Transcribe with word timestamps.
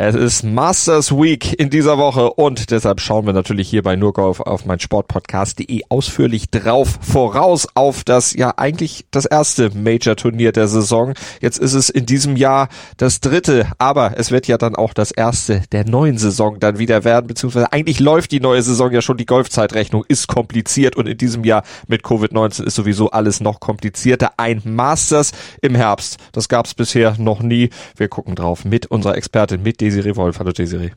Es 0.00 0.14
ist 0.14 0.44
Masters 0.44 1.10
Week 1.10 1.58
in 1.58 1.70
dieser 1.70 1.98
Woche 1.98 2.30
und 2.30 2.70
deshalb 2.70 3.00
schauen 3.00 3.26
wir 3.26 3.32
natürlich 3.32 3.68
hier 3.68 3.82
bei 3.82 3.96
Nurgolf 3.96 4.38
auf 4.38 4.64
mein 4.64 4.78
Sportpodcast.de 4.78 5.82
ausführlich 5.88 6.50
drauf 6.50 7.00
voraus 7.00 7.66
auf 7.74 8.04
das 8.04 8.32
ja 8.32 8.54
eigentlich 8.56 9.06
das 9.10 9.24
erste 9.24 9.70
Major 9.76 10.14
Turnier 10.14 10.52
der 10.52 10.68
Saison. 10.68 11.14
Jetzt 11.40 11.58
ist 11.58 11.74
es 11.74 11.90
in 11.90 12.06
diesem 12.06 12.36
Jahr 12.36 12.68
das 12.96 13.18
dritte, 13.18 13.72
aber 13.78 14.12
es 14.16 14.30
wird 14.30 14.46
ja 14.46 14.56
dann 14.56 14.76
auch 14.76 14.94
das 14.94 15.10
erste 15.10 15.62
der 15.72 15.84
neuen 15.84 16.16
Saison 16.16 16.60
dann 16.60 16.78
wieder 16.78 17.02
werden, 17.02 17.26
beziehungsweise 17.26 17.72
eigentlich 17.72 17.98
läuft 17.98 18.30
die 18.30 18.38
neue 18.38 18.62
Saison 18.62 18.92
ja 18.92 19.02
schon, 19.02 19.16
die 19.16 19.26
Golfzeitrechnung 19.26 20.04
ist 20.06 20.28
kompliziert 20.28 20.94
und 20.94 21.08
in 21.08 21.18
diesem 21.18 21.42
Jahr 21.42 21.64
mit 21.88 22.04
Covid-19 22.04 22.62
ist 22.62 22.76
sowieso 22.76 23.10
alles 23.10 23.40
noch 23.40 23.58
komplizierter. 23.58 24.30
Ein 24.36 24.62
Masters 24.64 25.32
im 25.60 25.74
Herbst, 25.74 26.18
das 26.30 26.48
gab 26.48 26.66
es 26.66 26.74
bisher 26.74 27.16
noch 27.18 27.40
nie. 27.40 27.70
Wir 27.96 28.06
gucken 28.06 28.36
drauf 28.36 28.64
mit 28.64 28.86
unserer 28.86 29.16
Expertin, 29.16 29.64
mit 29.64 29.80
Desiree 29.88 30.16
Wolf. 30.16 30.38
Hallo 30.38 30.52
Desiree. 30.52 30.90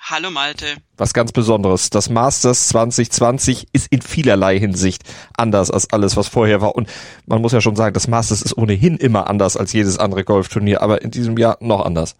Hallo 0.00 0.30
Malte. 0.30 0.76
Was 0.96 1.12
ganz 1.12 1.32
Besonderes. 1.32 1.90
Das 1.90 2.08
Masters 2.08 2.68
2020 2.68 3.68
ist 3.72 3.88
in 3.90 4.00
vielerlei 4.00 4.58
Hinsicht 4.58 5.02
anders 5.36 5.70
als 5.70 5.92
alles, 5.92 6.16
was 6.16 6.28
vorher 6.28 6.60
war. 6.60 6.74
Und 6.74 6.90
man 7.26 7.42
muss 7.42 7.52
ja 7.52 7.60
schon 7.60 7.76
sagen, 7.76 7.92
das 7.94 8.08
Masters 8.08 8.40
ist 8.40 8.56
ohnehin 8.56 8.96
immer 8.96 9.28
anders 9.28 9.56
als 9.56 9.72
jedes 9.72 9.98
andere 9.98 10.24
Golfturnier, 10.24 10.80
aber 10.80 11.02
in 11.02 11.10
diesem 11.10 11.36
Jahr 11.36 11.58
noch 11.60 11.84
anders. 11.84 12.16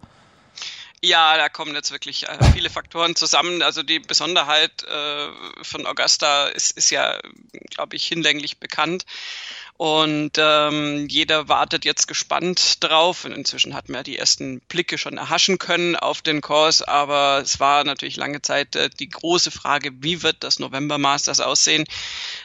Ja, 1.01 1.35
da 1.35 1.49
kommen 1.49 1.75
jetzt 1.75 1.91
wirklich 1.91 2.29
äh, 2.29 2.37
viele 2.53 2.69
Faktoren 2.69 3.15
zusammen. 3.15 3.61
Also 3.61 3.83
die 3.83 3.99
Besonderheit 3.99 4.83
äh, 4.83 5.27
von 5.61 5.85
Augusta 5.85 6.47
ist, 6.47 6.77
ist 6.77 6.91
ja, 6.91 7.19
glaube 7.71 7.97
ich, 7.97 8.07
hinlänglich 8.07 8.59
bekannt. 8.59 9.05
Und 9.77 10.33
ähm, 10.37 11.07
jeder 11.09 11.49
wartet 11.49 11.83
jetzt 11.83 12.07
gespannt 12.07 12.83
drauf. 12.83 13.25
Und 13.25 13.31
inzwischen 13.31 13.73
man 13.73 13.85
ja 13.87 14.03
die 14.03 14.17
ersten 14.17 14.59
Blicke 14.61 14.97
schon 14.97 15.17
erhaschen 15.17 15.57
können 15.57 15.95
auf 15.95 16.21
den 16.21 16.41
Kurs. 16.41 16.81
Aber 16.81 17.41
es 17.43 17.59
war 17.59 17.83
natürlich 17.83 18.15
lange 18.15 18.41
Zeit 18.41 18.75
äh, 18.75 18.89
die 18.89 19.09
große 19.09 19.51
Frage, 19.51 19.91
wie 20.01 20.21
wird 20.21 20.43
das 20.43 20.59
November 20.59 20.97
Masters 20.97 21.39
aussehen? 21.39 21.85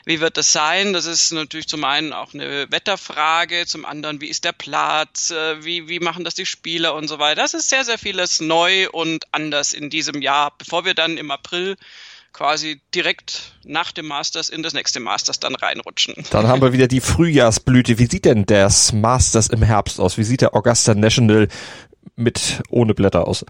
Wie 0.05 0.21
wird 0.21 0.37
das 0.37 0.53
sein? 0.53 0.95
Das 0.95 1.05
ist 1.05 1.31
natürlich 1.33 1.69
zum 1.69 1.85
einen 1.85 2.13
auch 2.13 2.33
eine 2.33 2.71
Wetterfrage, 2.71 3.67
zum 3.67 3.85
anderen, 3.85 4.21
wie 4.21 4.29
ist 4.29 4.45
der 4.45 4.53
Platz? 4.53 5.31
Äh, 5.31 5.65
wie, 5.65 5.89
wie 5.89 6.01
machen 6.01 6.25
das 6.25 6.35
die 6.35 6.47
Spieler 6.47 6.95
und 6.95 7.09
so 7.09 7.19
weiter? 7.19 7.43
Das 7.43 7.55
ist 7.55 7.69
sehr, 7.69 7.85
sehr 7.85 7.99
vieles 7.99 8.41
neu 8.41 8.89
und 8.91 9.27
anders 9.33 9.75
in 9.75 9.91
diesem 9.91 10.23
Jahr, 10.23 10.55
bevor 10.57 10.85
wir 10.85 10.95
dann 10.95 11.19
im 11.19 11.31
April 11.31 11.77
quasi 12.33 12.81
direkt 12.95 13.59
nach 13.65 13.93
dem 13.93 14.07
Masters 14.07 14.49
in 14.49 14.63
das 14.63 14.73
nächste 14.73 15.01
Masters 15.01 15.41
dann 15.41 15.55
reinrutschen. 15.55 16.15
Dann 16.31 16.47
haben 16.47 16.63
wir 16.63 16.73
wieder 16.73 16.89
die 16.89 17.01
Frühjahrsblüte. 17.01 17.99
Wie 17.99 18.07
sieht 18.07 18.25
denn 18.25 18.47
das 18.47 18.93
Masters 18.93 19.49
im 19.49 19.63
Herbst 19.63 20.01
aus? 20.01 20.19
Wie 20.19 20.25
sieht 20.25 20.41
der 20.41 20.55
Augusta 20.55 20.95
National 20.95 21.49
mit 22.17 22.63
ohne 22.69 22.95
Blätter 22.95 23.27
aus? 23.27 23.45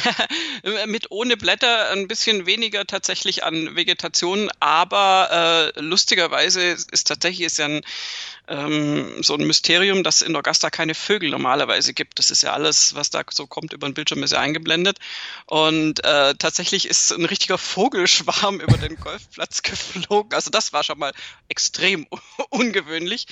mit 0.86 1.10
ohne 1.10 1.36
Blätter 1.36 1.90
ein 1.90 2.08
bisschen 2.08 2.46
weniger 2.46 2.86
tatsächlich 2.86 3.44
an 3.44 3.76
Vegetation, 3.76 4.50
aber 4.60 5.72
äh, 5.76 5.80
lustigerweise 5.80 6.62
ist 6.62 7.06
tatsächlich 7.06 7.46
ist 7.46 7.58
ja 7.58 7.66
ein 7.66 7.82
ähm, 8.48 9.22
so 9.22 9.34
ein 9.34 9.46
Mysterium, 9.46 10.02
dass 10.02 10.20
in 10.20 10.34
Augusta 10.34 10.68
keine 10.70 10.94
Vögel 10.94 11.30
normalerweise 11.30 11.94
gibt. 11.94 12.18
Das 12.18 12.30
ist 12.30 12.42
ja 12.42 12.52
alles, 12.52 12.94
was 12.94 13.10
da 13.10 13.22
so 13.30 13.46
kommt 13.46 13.72
über 13.72 13.88
den 13.88 13.94
Bildschirm, 13.94 14.22
ist 14.22 14.32
ja 14.32 14.40
eingeblendet. 14.40 14.98
Und 15.46 16.04
äh, 16.04 16.34
tatsächlich 16.34 16.86
ist 16.86 17.12
ein 17.12 17.24
richtiger 17.24 17.56
Vogelschwarm 17.56 18.60
über 18.60 18.76
den 18.76 18.96
Golfplatz 18.96 19.62
geflogen. 19.62 20.34
Also 20.34 20.50
das 20.50 20.72
war 20.72 20.82
schon 20.82 20.98
mal 20.98 21.12
extrem 21.48 22.06
ungewöhnlich. 22.50 23.26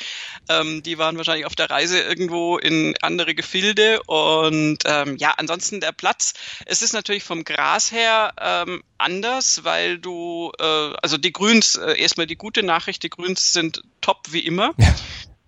Ähm, 0.48 0.82
die 0.82 0.98
waren 0.98 1.16
wahrscheinlich 1.16 1.46
auf 1.46 1.56
der 1.56 1.70
Reise 1.70 2.00
irgendwo 2.00 2.58
in 2.58 2.96
andere 3.02 3.34
Gefilde. 3.34 4.02
Und 4.04 4.78
ähm, 4.84 5.16
ja, 5.16 5.34
ansonsten 5.36 5.80
der 5.80 5.92
Platz. 5.92 6.34
Es 6.66 6.82
ist 6.82 6.92
natürlich 6.92 7.24
vom 7.24 7.44
Gras 7.44 7.92
her 7.92 8.32
ähm, 8.40 8.82
anders, 8.98 9.64
weil 9.64 9.98
du, 9.98 10.52
äh, 10.58 10.64
also 11.02 11.16
die 11.16 11.32
Grüns, 11.32 11.76
äh, 11.76 11.98
erstmal 11.98 12.26
die 12.26 12.36
gute 12.36 12.62
Nachricht, 12.62 13.02
die 13.02 13.10
Grüns 13.10 13.52
sind 13.52 13.82
top 14.00 14.26
wie 14.30 14.40
immer. 14.40 14.74
Ja. 14.78 14.94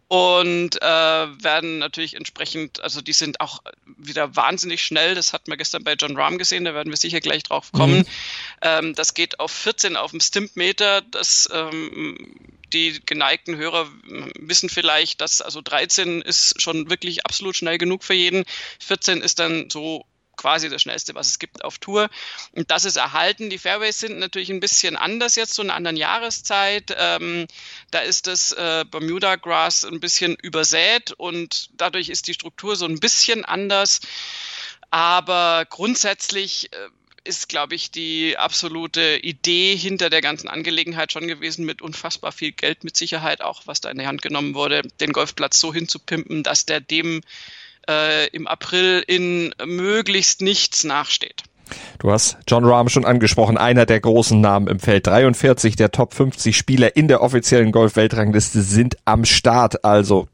Und 0.08 0.76
äh, 0.82 0.84
werden 0.84 1.78
natürlich 1.78 2.16
entsprechend, 2.16 2.82
also 2.82 3.00
die 3.00 3.14
sind 3.14 3.40
auch 3.40 3.60
wieder 3.96 4.36
wahnsinnig 4.36 4.84
schnell. 4.84 5.14
Das 5.14 5.32
hat 5.32 5.48
man 5.48 5.56
gestern 5.56 5.84
bei 5.84 5.94
John 5.94 6.18
Rahm 6.18 6.36
gesehen, 6.36 6.66
da 6.66 6.74
werden 6.74 6.90
wir 6.90 6.98
sicher 6.98 7.20
gleich 7.20 7.44
drauf 7.44 7.72
kommen. 7.72 8.00
Mhm. 8.00 8.06
Ähm, 8.60 8.94
das 8.94 9.14
geht 9.14 9.40
auf 9.40 9.50
14 9.50 9.96
auf 9.96 10.10
dem 10.10 10.20
Stimpmeter. 10.20 11.00
Das 11.00 11.48
ähm, 11.50 12.36
die 12.72 13.00
geneigten 13.04 13.56
Hörer 13.56 13.88
wissen 14.38 14.68
vielleicht, 14.68 15.20
dass 15.20 15.40
also 15.40 15.60
13 15.60 16.22
ist 16.22 16.60
schon 16.60 16.90
wirklich 16.90 17.24
absolut 17.26 17.56
schnell 17.56 17.78
genug 17.78 18.04
für 18.04 18.14
jeden. 18.14 18.44
14 18.80 19.20
ist 19.20 19.38
dann 19.38 19.70
so 19.70 20.04
quasi 20.36 20.68
das 20.68 20.82
schnellste, 20.82 21.14
was 21.14 21.28
es 21.28 21.38
gibt 21.38 21.64
auf 21.64 21.78
Tour. 21.78 22.08
Und 22.52 22.70
das 22.70 22.84
ist 22.84 22.96
erhalten. 22.96 23.50
Die 23.50 23.58
Fairways 23.58 23.98
sind 23.98 24.18
natürlich 24.18 24.50
ein 24.50 24.60
bisschen 24.60 24.96
anders 24.96 25.36
jetzt, 25.36 25.54
zu 25.54 25.62
einer 25.62 25.74
anderen 25.74 25.96
Jahreszeit. 25.96 26.94
Ähm, 26.96 27.46
da 27.90 28.00
ist 28.00 28.26
das 28.26 28.52
äh, 28.52 28.84
Bermuda 28.90 29.36
Grass 29.36 29.84
ein 29.84 30.00
bisschen 30.00 30.36
übersät 30.36 31.12
und 31.12 31.70
dadurch 31.76 32.08
ist 32.08 32.26
die 32.26 32.34
Struktur 32.34 32.76
so 32.76 32.86
ein 32.86 33.00
bisschen 33.00 33.44
anders. 33.44 34.00
Aber 34.90 35.66
grundsätzlich 35.68 36.72
äh, 36.72 36.76
ist, 37.24 37.48
glaube 37.48 37.74
ich, 37.74 37.90
die 37.90 38.36
absolute 38.36 39.18
Idee 39.22 39.76
hinter 39.76 40.10
der 40.10 40.20
ganzen 40.20 40.48
Angelegenheit 40.48 41.12
schon 41.12 41.28
gewesen, 41.28 41.64
mit 41.64 41.82
unfassbar 41.82 42.32
viel 42.32 42.52
Geld 42.52 42.84
mit 42.84 42.96
Sicherheit 42.96 43.42
auch, 43.42 43.62
was 43.66 43.80
da 43.80 43.90
in 43.90 43.98
die 43.98 44.06
Hand 44.06 44.22
genommen 44.22 44.54
wurde, 44.54 44.82
den 45.00 45.12
Golfplatz 45.12 45.60
so 45.60 45.72
hinzupimpen, 45.72 46.42
dass 46.42 46.66
der 46.66 46.80
dem 46.80 47.22
äh, 47.88 48.28
im 48.28 48.46
April 48.46 49.02
in 49.06 49.54
möglichst 49.64 50.40
nichts 50.40 50.84
nachsteht. 50.84 51.42
Du 51.98 52.10
hast 52.10 52.36
John 52.46 52.64
Rahm 52.64 52.88
schon 52.88 53.04
angesprochen, 53.04 53.56
einer 53.56 53.86
der 53.86 54.00
großen 54.00 54.40
Namen 54.40 54.66
im 54.66 54.78
Feld. 54.78 55.06
43 55.06 55.76
der 55.76 55.90
Top 55.90 56.14
50 56.14 56.56
Spieler 56.56 56.96
in 56.96 57.08
der 57.08 57.22
offiziellen 57.22 57.72
Golf-Weltrangliste 57.72 58.62
sind 58.62 58.96
am 59.04 59.24
Start. 59.24 59.84
Also 59.84 60.28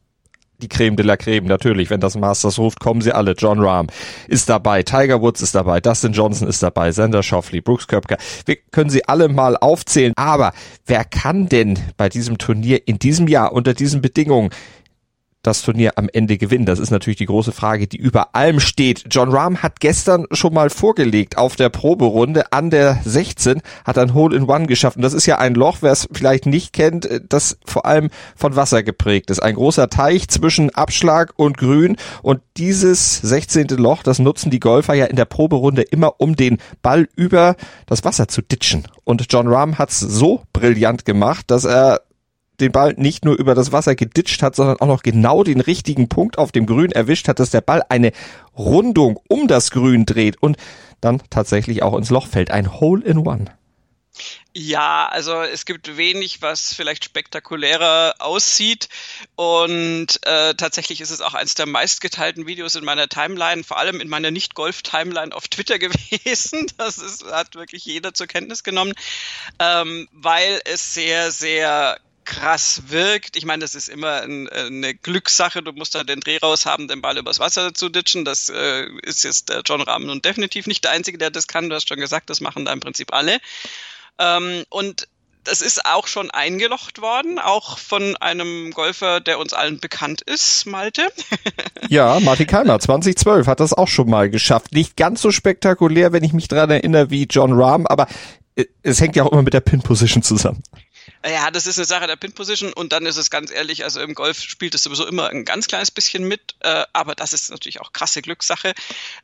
die 0.61 0.69
Creme 0.69 0.97
de 0.97 1.07
la 1.07 1.17
Creme, 1.17 1.47
natürlich. 1.47 1.91
Wenn 1.91 2.01
das 2.01 2.17
Masters 2.17 2.59
ruft, 2.59 2.81
kommen 2.81 3.01
sie 3.01 3.13
alle. 3.13 3.33
John 3.33 3.61
Rahm 3.61 3.87
ist 4.27 4.49
dabei, 4.49 4.83
Tiger 4.83 5.23
Woods 5.23 5.41
ist 5.41 5.55
dabei, 5.55 5.81
Dustin 5.81 6.13
Johnson 6.13 6.49
ist 6.49 6.63
dabei, 6.63 6.91
Sander 6.91 7.23
Schauffele, 7.23 7.63
Brooks 7.63 7.87
Köpker. 7.87 8.17
Wir 8.45 8.57
können 8.73 8.91
sie 8.91 9.07
alle 9.07 9.29
mal 9.29 9.57
aufzählen. 9.57 10.13
Aber 10.17 10.53
wer 10.87 11.05
kann 11.05 11.49
denn 11.49 11.79
bei 11.97 12.09
diesem 12.09 12.39
Turnier 12.39 12.89
in 12.89 12.99
diesem 12.99 13.29
Jahr 13.29 13.53
unter 13.53 13.75
diesen 13.75 14.01
Bedingungen 14.01 14.51
das 15.49 15.63
Turnier 15.63 15.93
am 15.97 16.09
Ende 16.13 16.39
gewinnen? 16.39 16.67
Das 16.67 16.79
ist 16.79 16.91
natürlich 16.91 17.17
die 17.17 17.27
große 17.27 17.53
Frage, 17.53 17.87
die 17.89 17.97
über 17.97 18.35
allem 18.35 18.61
steht. 18.61 19.07
John 19.11 19.31
Rahm 19.31 19.63
hat 19.63 19.81
gestern 19.81 20.27
schon 20.31 20.55
mal 20.55 20.71
vorgelegt 20.71 21.39
auf 21.39 21.57
der 21.57 21.71
Proberunde 21.71 22.53
an 22.53 22.71
der 22.71 23.01
16, 23.05 23.63
hat 23.85 23.99
ein 23.99 24.15
Hole 24.15 24.37
in 24.37 24.45
One 24.45 24.67
geschafft. 24.67 24.99
Das 25.01 25.15
ist 25.15 25.27
ja 25.27 25.39
ein 25.39 25.55
Loch, 25.55 25.79
wer 25.81 25.93
es 25.93 26.07
vielleicht 26.13 26.47
nicht 26.47 26.73
kennt, 26.73 27.09
das 27.29 27.59
vor 27.65 27.87
allem 27.87 28.11
von 28.37 28.57
Wasser 28.57 28.83
geprägt 28.83 29.31
ist. 29.31 29.41
Ein 29.41 29.55
großer 29.55 29.89
Teich 29.89 30.29
zwischen 30.29 30.75
Abschlag 30.75 31.33
und 31.37 31.57
Grün. 31.57 31.97
Und 32.23 32.41
dieses 32.57 33.17
16. 33.23 33.69
Loch, 33.69 34.03
das 34.03 34.19
nutzen 34.19 34.51
die 34.51 34.61
Golfer 34.61 34.95
ja 34.95 35.07
in 35.07 35.17
der 35.17 35.25
Proberunde 35.25 35.83
immer, 35.83 36.21
um 36.21 36.37
den 36.37 36.59
Ball 36.83 37.09
über 37.17 37.57
das 37.87 38.05
Wasser 38.05 38.29
zu 38.29 38.43
ditchen. 38.43 38.85
Und 39.05 39.25
John 39.31 39.49
Rahm 39.49 39.79
hat 39.79 39.91
es 39.91 40.01
so 40.01 40.43
brillant 40.53 41.07
gemacht, 41.07 41.51
dass 41.51 41.65
er 41.65 42.03
den 42.61 42.73
Ball 42.73 42.95
nicht 42.97 43.25
nur 43.25 43.39
über 43.39 43.55
das 43.55 43.73
Wasser 43.73 43.95
geditscht 43.95 44.43
hat, 44.43 44.57
sondern 44.57 44.81
auch 44.81 44.87
noch 44.87 45.03
genau 45.03 45.45
den 45.45 45.61
richtigen 45.61 46.09
Punkt 46.09 46.39
auf 46.39 46.53
dem 46.53 46.67
Grün 46.67 46.93
erwischt 46.93 47.29
hat, 47.29 47.39
dass 47.39 47.51
der 47.51 47.61
Ball 47.61 47.83
eine 47.89 48.13
Rundung 48.57 49.19
um 49.29 49.49
das 49.49 49.71
Grün 49.71 50.07
dreht 50.07 50.43
und 50.43 50.57
dann 51.01 51.23
tatsächlich 51.31 51.83
auch 51.83 51.97
ins 51.97 52.11
Loch 52.11 52.27
fällt. 52.27 52.51
Ein 52.51 52.81
Hole 52.81 53.05
in 53.05 53.19
One. 53.19 53.47
Ja, 54.55 55.07
also 55.07 55.43
es 55.43 55.67
gibt 55.67 55.97
wenig, 55.97 56.43
was 56.43 56.75
vielleicht 56.75 57.05
spektakulärer 57.05 58.17
aussieht. 58.19 58.89
Und 59.37 60.19
äh, 60.23 60.55
tatsächlich 60.55 61.01
ist 61.01 61.11
es 61.11 61.21
auch 61.21 61.35
eines 61.35 61.55
der 61.55 61.67
meistgeteilten 61.67 62.47
Videos 62.47 62.75
in 62.75 62.85
meiner 62.85 63.09
Timeline, 63.09 63.63
vor 63.63 63.79
allem 63.79 64.01
in 64.01 64.09
meiner 64.09 64.33
Nicht-Golf-Timeline 64.33 65.35
auf 65.35 65.47
Twitter 65.49 65.79
gewesen. 65.79 66.67
Das 66.77 66.99
ist, 66.99 67.25
hat 67.31 67.55
wirklich 67.55 67.85
jeder 67.85 68.15
zur 68.15 68.27
Kenntnis 68.27 68.65
genommen, 68.65 68.95
ähm, 69.61 70.09
weil 70.13 70.61
es 70.65 70.95
sehr, 70.95 71.31
sehr 71.31 71.99
krass 72.29 72.83
wirkt. 72.89 73.39
Ich 73.39 73.47
meine, 73.47 73.63
das 73.63 73.75
ist 73.75 73.89
immer 73.89 74.21
ein, 74.21 74.51
eine 74.51 74.95
Glückssache. 74.95 75.63
Du 75.63 75.73
musst 75.73 75.95
da 75.95 76.05
den 76.05 76.21
Dreh 76.21 76.37
raus 76.37 76.67
haben, 76.67 76.87
den 76.87 77.01
Ball 77.01 77.17
übers 77.17 77.41
Wasser 77.41 77.73
zu 77.73 77.89
ditchen. 77.89 78.27
Das 78.27 78.51
äh, 78.51 78.87
ist 79.03 79.25
jetzt 79.25 79.49
der 79.49 79.63
John 79.65 79.81
Rahm 79.81 80.05
nun 80.05 80.21
definitiv 80.21 80.67
nicht 80.67 80.85
der 80.85 80.91
Einzige, 80.91 81.17
der 81.17 81.31
das 81.31 81.49
kann. 81.49 81.71
Du 81.71 81.75
hast 81.75 81.89
schon 81.89 81.99
gesagt, 81.99 82.29
das 82.29 82.43
machen 82.43 82.67
da 82.67 82.73
im 82.75 82.81
Prinzip 82.81 83.15
alle. 83.15 83.39
Ähm, 84.19 84.65
und 84.69 85.09
das 85.45 85.63
ist 85.63 85.87
auch 85.87 86.07
schon 86.07 86.31
eingelocht 86.31 87.01
worden, 87.01 87.39
auch 87.39 87.79
von 87.79 88.15
einem 88.19 88.73
Golfer, 88.73 89.21
der 89.21 89.39
uns 89.39 89.55
allen 89.55 89.81
bekannt 89.81 90.21
ist, 90.21 90.67
Malte. 90.67 91.09
ja, 91.89 92.21
Martin 92.21 92.47
Keimer, 92.47 92.79
2012 92.79 93.47
hat 93.47 93.61
das 93.61 93.73
auch 93.73 93.89
schon 93.89 94.11
mal 94.11 94.29
geschafft. 94.29 94.73
Nicht 94.73 94.99
ganz 94.99 95.23
so 95.23 95.31
spektakulär, 95.31 96.13
wenn 96.13 96.25
ich 96.25 96.35
mich 96.35 96.49
daran 96.49 96.71
erinnere, 96.71 97.09
wie 97.09 97.25
John 97.25 97.55
Rahm, 97.55 97.87
aber 97.87 98.07
äh, 98.55 98.67
es 98.83 99.01
hängt 99.01 99.17
ja 99.17 99.23
auch 99.23 99.33
immer 99.33 99.43
mit 99.43 99.55
der 99.55 99.61
Pin-Position 99.61 100.23
zusammen. 100.23 100.63
Ja, 101.25 101.51
das 101.51 101.67
ist 101.67 101.79
eine 101.79 101.85
Sache 101.85 102.07
der 102.07 102.17
Pin-Position 102.17 102.73
und 102.73 102.93
dann 102.93 103.05
ist 103.07 103.17
es 103.17 103.31
ganz 103.31 103.51
ehrlich, 103.51 103.85
also 103.85 104.01
im 104.01 104.15
Golf 104.15 104.41
spielt 104.41 104.75
es 104.75 104.85
sowieso 104.85 105.07
immer 105.07 105.29
ein 105.31 105.45
ganz 105.45 105.67
kleines 105.67 105.91
bisschen 105.91 106.25
mit, 106.25 106.55
äh, 106.61 106.85
aber 106.93 107.15
das 107.15 107.33
ist 107.33 107.51
natürlich 107.51 107.81
auch 107.81 107.93
krasse 107.93 108.23
Glückssache. 108.23 108.75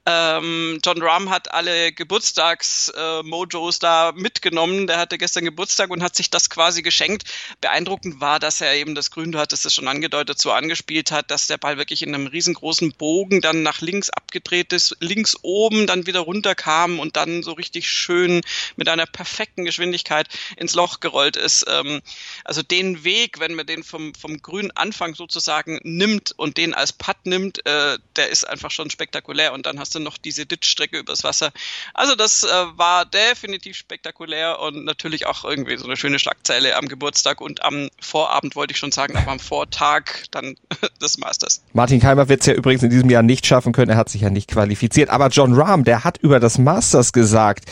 Ähm, 0.07 0.81
John 0.85 1.01
Rahm 1.03 1.31
hat 1.31 1.53
alle 1.53 1.93
Geburtstags-Mojos 1.93 3.77
äh, 3.77 3.81
da 3.81 4.13
mitgenommen. 4.15 4.87
Der 4.87 4.99
hatte 4.99 5.19
gestern 5.19 5.45
Geburtstag 5.45 5.91
und 5.91 6.03
hat 6.03 6.17
sich 6.17 6.31
das 6.31 6.51
quasi 6.51 6.83
geschenkt. 6.83 7.25
Beeindruckend 7.61 8.21
war, 8.21 8.39
dass 8.41 8.61
er 8.61 8.75
eben 8.75 8.95
das 8.95 9.11
Grün, 9.11 9.33
du 9.33 9.39
hattest 9.39 9.65
es 9.65 9.75
schon 9.75 9.89
angedeutet, 9.89 10.39
so 10.39 10.53
angespielt 10.53 11.11
hat, 11.11 11.31
dass 11.31 11.47
der 11.47 11.59
Ball 11.59 11.79
wirklich 11.79 12.03
in 12.03 12.15
einem 12.15 12.27
riesengroßen 12.27 12.93
Bogen 12.93 13.41
dann 13.41 13.63
nach 13.63 13.81
links 13.81 14.11
abgedreht 14.11 14.73
ist, 14.73 14.97
links 15.01 15.37
oben 15.43 15.87
dann 15.87 16.07
wieder 16.07 16.21
runterkam 16.21 16.99
und 16.99 17.17
dann 17.17 17.43
so 17.43 17.53
richtig 17.53 17.89
schön 17.89 18.41
mit 18.77 18.89
einer 18.89 19.07
perfekten 19.07 19.65
Geschwindigkeit 19.65 20.29
ins 20.57 20.75
Loch 20.75 21.01
gerollt 21.01 21.37
ist. 21.37 21.65
Ähm, 21.75 22.01
also 22.45 22.63
den 22.63 23.05
Weg, 23.05 23.41
wenn 23.41 23.55
man 23.55 23.67
den 23.67 23.83
vom, 23.83 24.15
vom 24.15 24.41
grünen 24.41 24.71
Anfang 24.73 25.15
sozusagen 25.15 25.81
nimmt 25.83 26.33
und 26.37 26.57
den 26.57 26.75
als 26.75 26.93
Putt 26.93 27.17
nimmt, 27.25 27.65
äh, 27.67 27.99
der 28.17 28.29
ist 28.31 28.49
einfach 28.49 28.71
schon 28.71 28.91
spektakulär. 28.91 29.53
Und 29.53 29.67
dann 29.67 29.79
hast 29.79 29.95
du 29.95 30.01
noch 30.01 30.19
diese 30.19 30.47
Ditch-Strecke 30.47 30.99
übers 30.99 31.25
Wasser. 31.25 31.53
Also 31.93 32.15
das 32.15 32.45
äh, 32.45 32.49
war 32.77 33.05
definitiv 33.05 33.77
spektakulär 33.77 34.61
und 34.61 34.85
natürlich 34.85 35.27
auch 35.27 35.45
irgendwie 35.45 35.77
so 35.77 35.85
eine 35.85 35.97
schöne 35.97 36.19
Schlagzeile 36.19 36.77
am 36.77 36.89
Geburtstag 36.89 37.41
und 37.41 37.63
am 37.65 37.89
Vorabend 38.01 38.57
wollte 38.57 38.73
ich 38.73 38.79
schon 38.79 38.93
sagen, 38.93 39.17
aber 39.17 39.33
am 39.33 39.41
Vortag 39.41 40.05
dann 40.31 40.57
des 41.01 41.19
Masters. 41.19 41.63
Martin 41.73 42.01
Keimer 42.01 42.29
wird 42.29 42.41
es 42.41 42.47
ja 42.47 42.55
übrigens 42.55 42.83
in 42.83 42.91
diesem 42.91 43.11
Jahr 43.11 43.23
nicht 43.23 43.47
schaffen 43.47 43.73
können. 43.73 43.91
Er 43.91 43.97
hat 43.97 44.09
sich 44.09 44.23
ja 44.23 44.31
nicht 44.31 44.51
qualifiziert. 44.51 45.11
Aber 45.11 45.29
John 45.29 45.55
Rahm, 45.55 45.85
der 45.85 46.05
hat 46.05 46.19
über 46.19 46.41
das 46.41 46.59
Masters 46.59 47.13
gesagt, 47.13 47.65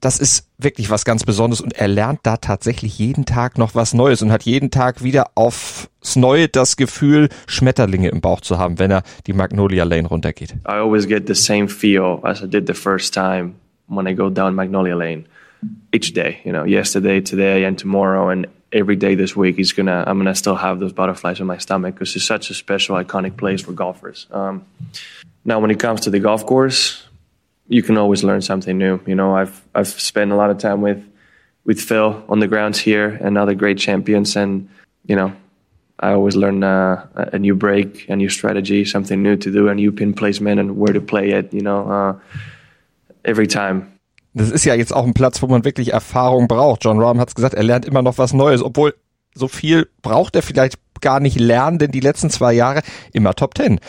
das 0.00 0.18
ist 0.18 0.48
wirklich 0.58 0.90
was 0.90 1.04
ganz 1.04 1.24
Besonderes 1.24 1.60
und 1.60 1.72
er 1.74 1.88
lernt 1.88 2.20
da 2.22 2.36
tatsächlich 2.36 2.98
jeden 2.98 3.24
Tag 3.24 3.58
noch 3.58 3.74
was 3.74 3.94
Neues 3.94 4.22
und 4.22 4.30
hat 4.30 4.44
jeden 4.44 4.70
Tag 4.70 5.02
wieder 5.02 5.30
aufs 5.34 5.88
Neue 6.16 6.48
das 6.48 6.76
Gefühl, 6.76 7.28
Schmetterlinge 7.46 8.08
im 8.08 8.20
Bauch 8.20 8.40
zu 8.40 8.58
haben, 8.58 8.78
wenn 8.78 8.90
er 8.90 9.02
die 9.26 9.32
Magnolia 9.32 9.84
Lane 9.84 10.08
runtergeht. 10.08 10.54
I 10.66 10.78
always 10.78 11.06
get 11.06 11.26
the 11.26 11.34
same 11.34 11.68
feel 11.68 12.20
as 12.22 12.42
I 12.42 12.46
did 12.46 12.66
the 12.66 12.74
first 12.74 13.12
time 13.12 13.54
when 13.88 14.06
I 14.06 14.14
go 14.14 14.30
down 14.30 14.54
Magnolia 14.54 14.96
Lane 14.96 15.24
each 15.92 16.12
day, 16.14 16.38
you 16.44 16.52
know, 16.52 16.64
yesterday, 16.64 17.20
today 17.20 17.66
and 17.66 17.78
tomorrow 17.78 18.28
and 18.28 18.46
every 18.72 18.96
day 18.96 19.16
this 19.16 19.34
week 19.34 19.58
is 19.58 19.72
gonna 19.72 20.04
I'm 20.06 20.18
gonna 20.18 20.34
still 20.34 20.56
have 20.56 20.78
those 20.78 20.92
butterflies 20.92 21.40
in 21.40 21.46
my 21.46 21.58
stomach 21.58 21.94
because 21.94 22.14
it's 22.14 22.24
such 22.24 22.50
a 22.50 22.54
special 22.54 22.96
iconic 22.96 23.36
place 23.36 23.62
for 23.62 23.72
golfers. 23.72 24.26
Um, 24.30 24.64
now 25.44 25.58
when 25.58 25.70
it 25.70 25.80
comes 25.80 26.02
to 26.02 26.10
the 26.10 26.20
golf 26.20 26.46
course, 26.46 27.07
you 27.68 27.82
can 27.82 27.96
always 27.96 28.24
learn 28.24 28.42
something 28.42 28.76
new. 28.76 29.00
You 29.06 29.14
know, 29.14 29.36
I've 29.36 29.62
I've 29.74 29.88
spent 29.88 30.32
a 30.32 30.36
lot 30.36 30.50
of 30.50 30.58
time 30.58 30.82
with 30.82 31.02
with 31.64 31.80
Phil 31.80 32.22
on 32.28 32.40
the 32.40 32.48
grounds 32.48 32.78
here 32.78 33.18
and 33.22 33.36
other 33.38 33.54
great 33.54 33.78
champions, 33.78 34.36
and 34.36 34.68
you 35.06 35.16
know, 35.16 35.32
I 36.00 36.12
always 36.12 36.34
learn 36.34 36.64
uh, 36.64 37.06
a 37.14 37.38
new 37.38 37.54
break, 37.54 38.08
a 38.08 38.16
new 38.16 38.28
strategy, 38.28 38.84
something 38.84 39.22
new 39.22 39.36
to 39.36 39.50
do, 39.50 39.68
a 39.68 39.74
new 39.74 39.92
pin 39.92 40.14
placement, 40.14 40.58
and 40.58 40.76
where 40.76 40.92
to 40.92 41.00
play 41.00 41.30
it. 41.32 41.52
You 41.52 41.62
know, 41.62 41.88
uh, 41.88 42.14
every 43.24 43.46
time. 43.46 43.86
Das 44.34 44.50
ist 44.50 44.64
ja 44.64 44.74
jetzt 44.74 44.94
auch 44.94 45.04
ein 45.04 45.14
Platz, 45.14 45.42
wo 45.42 45.46
man 45.46 45.64
wirklich 45.64 45.92
Erfahrung 45.92 46.48
braucht. 46.48 46.84
John 46.84 47.00
Rahm 47.00 47.18
hat 47.18 47.28
es 47.28 47.34
gesagt, 47.34 47.54
er 47.54 47.62
lernt 47.62 47.86
immer 47.86 48.02
noch 48.02 48.18
was 48.18 48.32
Neues, 48.32 48.62
obwohl 48.62 48.94
so 49.34 49.48
viel 49.48 49.88
braucht 50.02 50.36
er 50.36 50.42
vielleicht 50.42 50.78
gar 51.00 51.18
nicht 51.18 51.40
lernen, 51.40 51.78
denn 51.78 51.90
die 51.90 52.00
letzten 52.00 52.30
zwei 52.30 52.52
Jahre 52.52 52.82
immer 53.12 53.34
Top 53.34 53.54
Ten. 53.54 53.80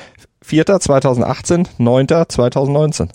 Vierter 0.42 0.80
2018, 0.80 1.68
Neunter 1.78 2.30
2019. 2.30 3.10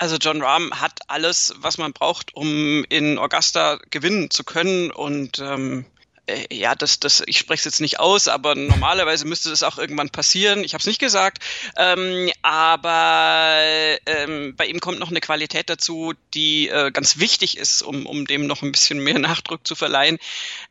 Also 0.00 0.16
John 0.16 0.40
Rahm 0.40 0.80
hat 0.80 1.00
alles, 1.08 1.54
was 1.58 1.76
man 1.76 1.92
braucht, 1.92 2.34
um 2.34 2.84
in 2.88 3.18
Augusta 3.18 3.78
gewinnen 3.90 4.30
zu 4.30 4.44
können 4.44 4.90
und 4.90 5.40
ähm, 5.40 5.84
äh, 6.24 6.46
ja, 6.50 6.74
das, 6.74 7.00
das, 7.00 7.22
ich 7.26 7.38
spreche 7.38 7.60
es 7.60 7.64
jetzt 7.66 7.80
nicht 7.82 8.00
aus, 8.00 8.26
aber 8.26 8.54
normalerweise 8.54 9.26
müsste 9.26 9.50
das 9.50 9.62
auch 9.62 9.76
irgendwann 9.76 10.08
passieren. 10.08 10.64
Ich 10.64 10.72
habe 10.72 10.80
es 10.80 10.86
nicht 10.86 11.00
gesagt, 11.00 11.44
ähm, 11.76 12.30
aber 12.40 13.98
ähm, 14.06 14.56
bei 14.56 14.68
ihm 14.68 14.80
kommt 14.80 15.00
noch 15.00 15.10
eine 15.10 15.20
Qualität 15.20 15.68
dazu, 15.68 16.14
die 16.32 16.68
äh, 16.68 16.90
ganz 16.92 17.18
wichtig 17.18 17.58
ist, 17.58 17.82
um, 17.82 18.06
um 18.06 18.26
dem 18.26 18.46
noch 18.46 18.62
ein 18.62 18.72
bisschen 18.72 19.00
mehr 19.00 19.18
Nachdruck 19.18 19.66
zu 19.66 19.74
verleihen. 19.74 20.16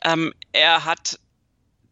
Ähm, 0.04 0.34
er 0.54 0.86
hat 0.86 1.20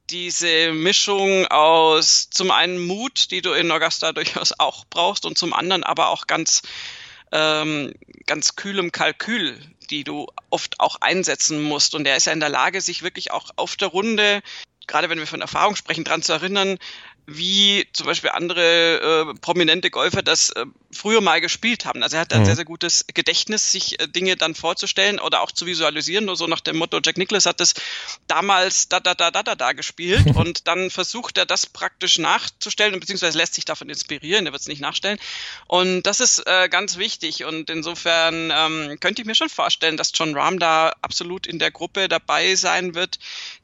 diese 0.09 0.71
Mischung 0.71 1.45
aus 1.45 2.31
zum 2.31 2.49
einen 2.49 2.83
Mut, 2.87 3.29
die 3.29 3.43
du 3.43 3.51
in 3.51 3.71
Augusta 3.71 4.11
durchaus 4.11 4.57
auch 4.57 4.85
brauchst, 4.89 5.23
und 5.23 5.37
zum 5.37 5.53
anderen 5.53 5.83
aber 5.83 6.07
auch 6.07 6.25
ganz 6.25 6.63
ähm, 7.31 7.93
ganz 8.25 8.55
kühlem 8.55 8.91
Kalkül, 8.91 9.59
die 9.89 10.03
du 10.03 10.27
oft 10.49 10.79
auch 10.79 10.97
einsetzen 11.01 11.61
musst. 11.61 11.95
Und 11.95 12.05
er 12.07 12.17
ist 12.17 12.25
ja 12.25 12.33
in 12.33 12.39
der 12.39 12.49
Lage, 12.49 12.81
sich 12.81 13.03
wirklich 13.03 13.31
auch 13.31 13.51
auf 13.55 13.75
der 13.75 13.89
Runde, 13.89 14.41
gerade 14.87 15.09
wenn 15.09 15.19
wir 15.19 15.27
von 15.27 15.41
Erfahrung 15.41 15.75
sprechen, 15.75 16.03
dran 16.03 16.21
zu 16.21 16.33
erinnern, 16.33 16.77
wie 17.27 17.85
zum 17.91 18.05
Beispiel 18.05 18.29
andere 18.29 19.29
äh, 19.29 19.33
prominente 19.41 19.91
Golfer 19.91 20.21
das 20.21 20.49
äh, 20.51 20.65
früher 20.91 21.19
mal 21.19 21.41
gespielt 21.41 21.85
haben. 21.85 22.01
Also 22.01 22.15
er 22.15 22.21
hat 22.21 22.31
ein 22.31 22.41
mhm. 22.41 22.45
sehr, 22.45 22.55
sehr 22.55 22.65
gutes 22.65 23.05
Gedächtnis, 23.13 23.69
sich 23.69 23.99
äh, 23.99 24.07
Dinge 24.07 24.37
dann 24.37 24.55
vorzustellen 24.55 25.19
oder 25.19 25.41
auch 25.41 25.51
zu 25.51 25.65
visualisieren. 25.65 26.23
Nur 26.23 26.37
so 26.37 26.47
nach 26.47 26.61
dem 26.61 26.77
Motto, 26.77 27.01
Jack 27.03 27.17
Nicklaus 27.17 27.45
hat 27.45 27.59
das 27.59 27.73
damals 28.27 28.87
da, 28.87 29.01
da, 29.01 29.13
da, 29.13 29.29
da, 29.29 29.43
da, 29.43 29.55
da 29.55 29.73
gespielt 29.73 30.25
und 30.35 30.67
dann 30.69 30.89
versucht 30.89 31.37
er 31.37 31.45
das 31.45 31.65
praktisch 31.65 32.17
nachzustellen, 32.17 32.97
beziehungsweise 32.97 33.37
lässt 33.37 33.55
sich 33.55 33.65
davon 33.65 33.89
inspirieren, 33.89 34.45
er 34.45 34.53
wird 34.53 34.61
es 34.61 34.69
nicht 34.69 34.79
nachstellen. 34.79 35.19
Und 35.67 36.03
das 36.03 36.21
ist 36.21 36.47
äh, 36.47 36.69
ganz 36.69 36.97
wichtig 36.97 37.43
und 37.43 37.69
insofern 37.69 38.53
ähm, 38.55 38.97
könnte 39.01 39.21
ich 39.21 39.25
mir 39.25 39.35
schon 39.35 39.49
vorstellen, 39.49 39.97
dass 39.97 40.13
John 40.13 40.33
Rahm 40.33 40.59
da 40.59 40.93
absolut 41.01 41.45
in 41.45 41.59
der 41.59 41.71
Gruppe 41.71 42.07
dabei 42.07 42.55
sein 42.55 42.95
wird, 42.95 43.19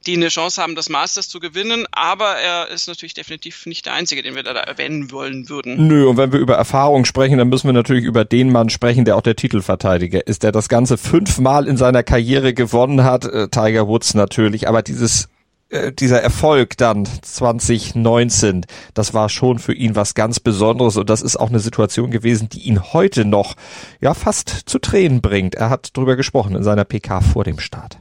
die 0.06 0.14
eine 0.14 0.28
Chance 0.28 0.60
haben, 0.60 0.74
das 0.74 0.90
Masters 0.90 1.30
zu 1.30 1.40
gewinnen, 1.40 1.86
aber 1.92 2.36
er 2.36 2.68
ist 2.68 2.88
natürlich 2.88 3.14
definitiv 3.14 3.53
nicht 3.66 3.86
der 3.86 3.94
Einzige, 3.94 4.22
den 4.22 4.34
wir 4.34 4.42
da, 4.42 4.52
erwähnen 4.52 5.10
wollen 5.10 5.48
würden. 5.48 5.86
Nö, 5.86 6.06
und 6.06 6.16
wenn 6.16 6.32
wir 6.32 6.38
über 6.40 6.54
Erfahrung 6.54 7.04
sprechen, 7.04 7.38
dann 7.38 7.48
müssen 7.48 7.68
wir 7.68 7.72
natürlich 7.72 8.04
über 8.04 8.24
den 8.24 8.50
Mann 8.50 8.70
sprechen, 8.70 9.04
der 9.04 9.16
auch 9.16 9.22
der 9.22 9.36
Titelverteidiger 9.36 10.26
ist, 10.26 10.42
der 10.42 10.52
das 10.52 10.68
Ganze 10.68 10.98
fünfmal 10.98 11.66
in 11.66 11.76
seiner 11.76 12.02
Karriere 12.02 12.54
gewonnen 12.54 13.04
hat. 13.04 13.24
Äh, 13.24 13.48
Tiger 13.48 13.88
Woods 13.88 14.14
natürlich, 14.14 14.68
aber 14.68 14.82
dieses 14.82 15.28
äh, 15.70 15.92
dieser 15.92 16.22
Erfolg 16.22 16.76
dann 16.76 17.04
2019, 17.04 18.66
das 18.94 19.14
war 19.14 19.28
schon 19.28 19.58
für 19.58 19.74
ihn 19.74 19.96
was 19.96 20.14
ganz 20.14 20.38
Besonderes 20.38 20.96
und 20.96 21.10
das 21.10 21.22
ist 21.22 21.36
auch 21.36 21.48
eine 21.48 21.58
Situation 21.58 22.10
gewesen, 22.10 22.48
die 22.48 22.60
ihn 22.60 22.92
heute 22.92 23.24
noch 23.24 23.54
ja 24.00 24.14
fast 24.14 24.50
zu 24.66 24.78
Tränen 24.78 25.20
bringt. 25.20 25.54
Er 25.54 25.70
hat 25.70 25.96
drüber 25.96 26.16
gesprochen 26.16 26.54
in 26.54 26.62
seiner 26.62 26.84
PK 26.84 27.20
vor 27.20 27.44
dem 27.44 27.58
Start. 27.58 27.98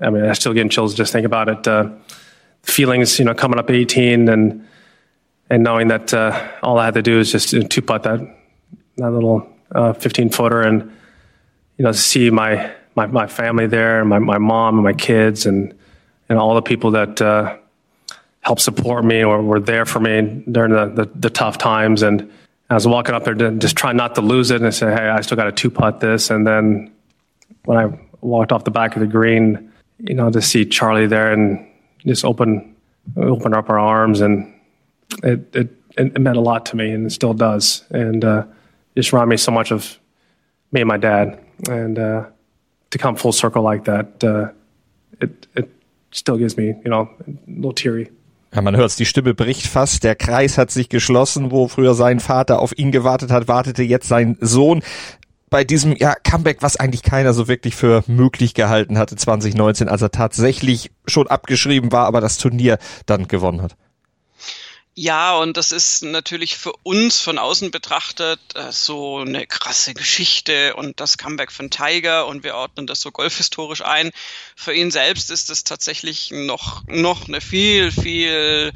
I 0.00 0.10
mean, 0.10 0.24
I 0.24 0.34
still 0.34 0.54
get 0.54 0.70
chills 0.70 0.96
just 0.96 1.12
think 1.12 1.30
about 1.30 1.50
it. 1.50 1.66
Uh, 1.66 1.90
feelings, 2.66 3.18
you 3.18 3.24
know, 3.24 3.34
coming 3.34 3.58
up 3.58 3.70
18 3.70 4.28
and 4.28 4.68
and 5.48 5.62
knowing 5.62 5.88
that 5.88 6.12
uh, 6.12 6.48
all 6.62 6.78
I 6.78 6.86
had 6.86 6.94
to 6.94 7.02
do 7.02 7.20
is 7.20 7.30
just 7.30 7.54
two 7.70 7.82
putt 7.82 8.02
that 8.02 8.20
that 8.96 9.10
little 9.10 9.48
uh, 9.72 9.92
15 9.92 10.30
footer, 10.30 10.62
and 10.62 10.82
you 11.76 11.84
know, 11.84 11.92
see 11.92 12.30
my 12.30 12.72
my, 12.96 13.06
my 13.06 13.26
family 13.26 13.66
there, 13.66 14.04
my 14.04 14.18
my 14.18 14.38
mom 14.38 14.74
and 14.74 14.84
my 14.84 14.92
kids, 14.92 15.46
and 15.46 15.72
and 16.28 16.38
all 16.38 16.54
the 16.56 16.62
people 16.62 16.92
that 16.92 17.22
uh, 17.22 17.56
helped 18.40 18.60
support 18.60 19.04
me 19.04 19.22
or 19.22 19.42
were 19.42 19.60
there 19.60 19.84
for 19.84 20.00
me 20.00 20.44
during 20.50 20.72
the, 20.72 20.86
the, 20.86 21.10
the 21.14 21.30
tough 21.30 21.58
times. 21.58 22.02
And 22.02 22.30
I 22.70 22.74
was 22.74 22.86
walking 22.86 23.14
up 23.14 23.24
there 23.24 23.34
to 23.34 23.52
just 23.52 23.76
trying 23.76 23.96
not 23.96 24.14
to 24.16 24.20
lose 24.20 24.50
it 24.50 24.60
and 24.62 24.74
say, 24.74 24.86
hey, 24.92 25.08
I 25.08 25.20
still 25.20 25.36
got 25.36 25.48
a 25.48 25.52
two 25.52 25.70
putt 25.70 26.00
this. 26.00 26.30
And 26.30 26.46
then 26.46 26.92
when 27.64 27.78
I 27.78 27.98
walked 28.20 28.52
off 28.52 28.64
the 28.64 28.70
back 28.70 28.96
of 28.96 29.00
the 29.00 29.06
green, 29.06 29.72
you 29.98 30.14
know, 30.14 30.30
to 30.30 30.42
see 30.42 30.64
Charlie 30.64 31.06
there 31.06 31.32
and 31.32 31.66
just 32.06 32.24
open 32.24 32.76
open 33.16 33.54
up 33.54 33.70
our 33.70 33.78
arms 33.78 34.20
and 34.20 34.52
it, 35.22 35.54
it, 35.54 35.68
it 35.96 36.18
meant 36.18 36.36
a 36.36 36.40
lot 36.40 36.66
to 36.66 36.76
me 36.76 36.90
and 36.90 37.06
it 37.06 37.10
still 37.10 37.34
does. 37.34 37.84
And 37.90 38.24
uh, 38.24 38.44
just 38.96 39.12
reminded 39.12 39.30
me 39.30 39.36
so 39.36 39.52
much 39.52 39.72
of 39.72 39.98
me 40.72 40.80
and 40.80 40.88
my 40.88 40.96
dad. 40.96 41.38
And 41.68 41.98
uh, 41.98 42.26
to 42.90 42.98
come 42.98 43.16
full 43.16 43.32
circle 43.32 43.62
like 43.62 43.84
that, 43.84 44.22
uh, 44.24 44.52
it, 45.20 45.46
it 45.54 45.70
still 46.10 46.36
gives 46.36 46.56
me, 46.56 46.74
you 46.84 46.90
know, 46.90 47.08
a 47.26 47.32
little 47.46 47.72
teary. 47.72 48.10
Ja, 48.54 48.62
man 48.62 48.76
hört's, 48.76 48.96
die 48.96 49.04
Stimme 49.04 49.34
bricht 49.34 49.66
fast, 49.66 50.02
der 50.02 50.14
Kreis 50.14 50.56
hat 50.56 50.70
sich 50.70 50.88
geschlossen, 50.88 51.50
wo 51.50 51.68
früher 51.68 51.94
sein 51.94 52.20
Vater 52.20 52.60
auf 52.60 52.78
ihn 52.78 52.90
gewartet 52.90 53.30
hat, 53.30 53.48
wartete 53.48 53.82
jetzt 53.82 54.08
sein 54.08 54.38
Sohn 54.40 54.82
bei 55.50 55.64
diesem 55.64 55.96
ja, 55.96 56.14
Comeback, 56.14 56.58
was 56.60 56.76
eigentlich 56.76 57.02
keiner 57.02 57.32
so 57.32 57.48
wirklich 57.48 57.76
für 57.76 58.02
möglich 58.06 58.54
gehalten 58.54 58.98
hatte 58.98 59.16
2019, 59.16 59.88
als 59.88 60.02
er 60.02 60.10
tatsächlich 60.10 60.90
schon 61.06 61.28
abgeschrieben 61.28 61.92
war, 61.92 62.06
aber 62.06 62.20
das 62.20 62.38
Turnier 62.38 62.78
dann 63.06 63.28
gewonnen 63.28 63.62
hat. 63.62 63.76
Ja, 64.98 65.36
und 65.36 65.58
das 65.58 65.72
ist 65.72 66.04
natürlich 66.04 66.56
für 66.56 66.72
uns 66.82 67.20
von 67.20 67.36
außen 67.36 67.70
betrachtet 67.70 68.40
äh, 68.54 68.72
so 68.72 69.18
eine 69.18 69.46
krasse 69.46 69.92
Geschichte 69.92 70.74
und 70.74 71.00
das 71.00 71.18
Comeback 71.18 71.52
von 71.52 71.68
Tiger 71.68 72.26
und 72.26 72.44
wir 72.44 72.54
ordnen 72.54 72.86
das 72.86 73.02
so 73.02 73.10
golfhistorisch 73.10 73.82
ein. 73.82 74.10
Für 74.56 74.72
ihn 74.72 74.90
selbst 74.90 75.30
ist 75.30 75.50
es 75.50 75.64
tatsächlich 75.64 76.30
noch, 76.30 76.82
noch 76.86 77.28
eine 77.28 77.42
viel, 77.42 77.92
viel 77.92 78.72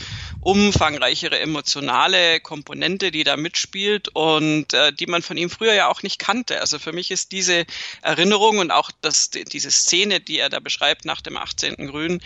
umfangreichere 0.50 1.38
emotionale 1.38 2.40
Komponente, 2.40 3.12
die 3.12 3.22
da 3.22 3.36
mitspielt 3.36 4.08
und 4.08 4.74
äh, 4.74 4.92
die 4.92 5.06
man 5.06 5.22
von 5.22 5.36
ihm 5.36 5.48
früher 5.48 5.74
ja 5.74 5.86
auch 5.86 6.02
nicht 6.02 6.18
kannte. 6.18 6.60
Also 6.60 6.80
für 6.80 6.92
mich 6.92 7.12
ist 7.12 7.30
diese 7.30 7.66
Erinnerung 8.02 8.58
und 8.58 8.72
auch 8.72 8.90
das, 9.00 9.30
diese 9.30 9.70
Szene, 9.70 10.18
die 10.18 10.40
er 10.40 10.48
da 10.48 10.58
beschreibt 10.58 11.04
nach 11.04 11.20
dem 11.20 11.36
18. 11.36 11.86
Grün, 11.86 12.20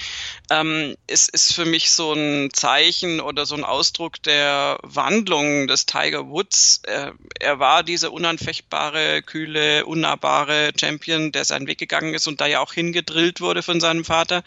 ähm, 0.49 0.97
ist, 1.07 1.35
ist 1.35 1.52
für 1.52 1.66
mich 1.66 1.90
so 1.90 2.14
ein 2.14 2.49
Zeichen 2.54 3.21
oder 3.21 3.45
so 3.45 3.57
ein 3.57 3.64
Ausdruck 3.64 4.23
der 4.23 4.78
Wandlung 4.83 5.66
des 5.66 5.85
Tiger 5.85 6.26
Woods. 6.31 6.81
Er, 6.87 7.12
er 7.38 7.59
war 7.59 7.83
dieser 7.83 8.11
unanfechtbare, 8.11 9.21
kühle, 9.21 9.85
unnahbare 9.85 10.73
Champion, 10.81 11.31
der 11.31 11.45
seinen 11.45 11.66
Weg 11.66 11.76
gegangen 11.76 12.14
ist 12.14 12.26
und 12.26 12.40
da 12.40 12.47
ja 12.47 12.61
auch 12.61 12.73
hingedrillt 12.73 13.43
wurde 13.43 13.62
von 13.62 13.81
seinem 13.81 14.07
Vater. 14.07 14.43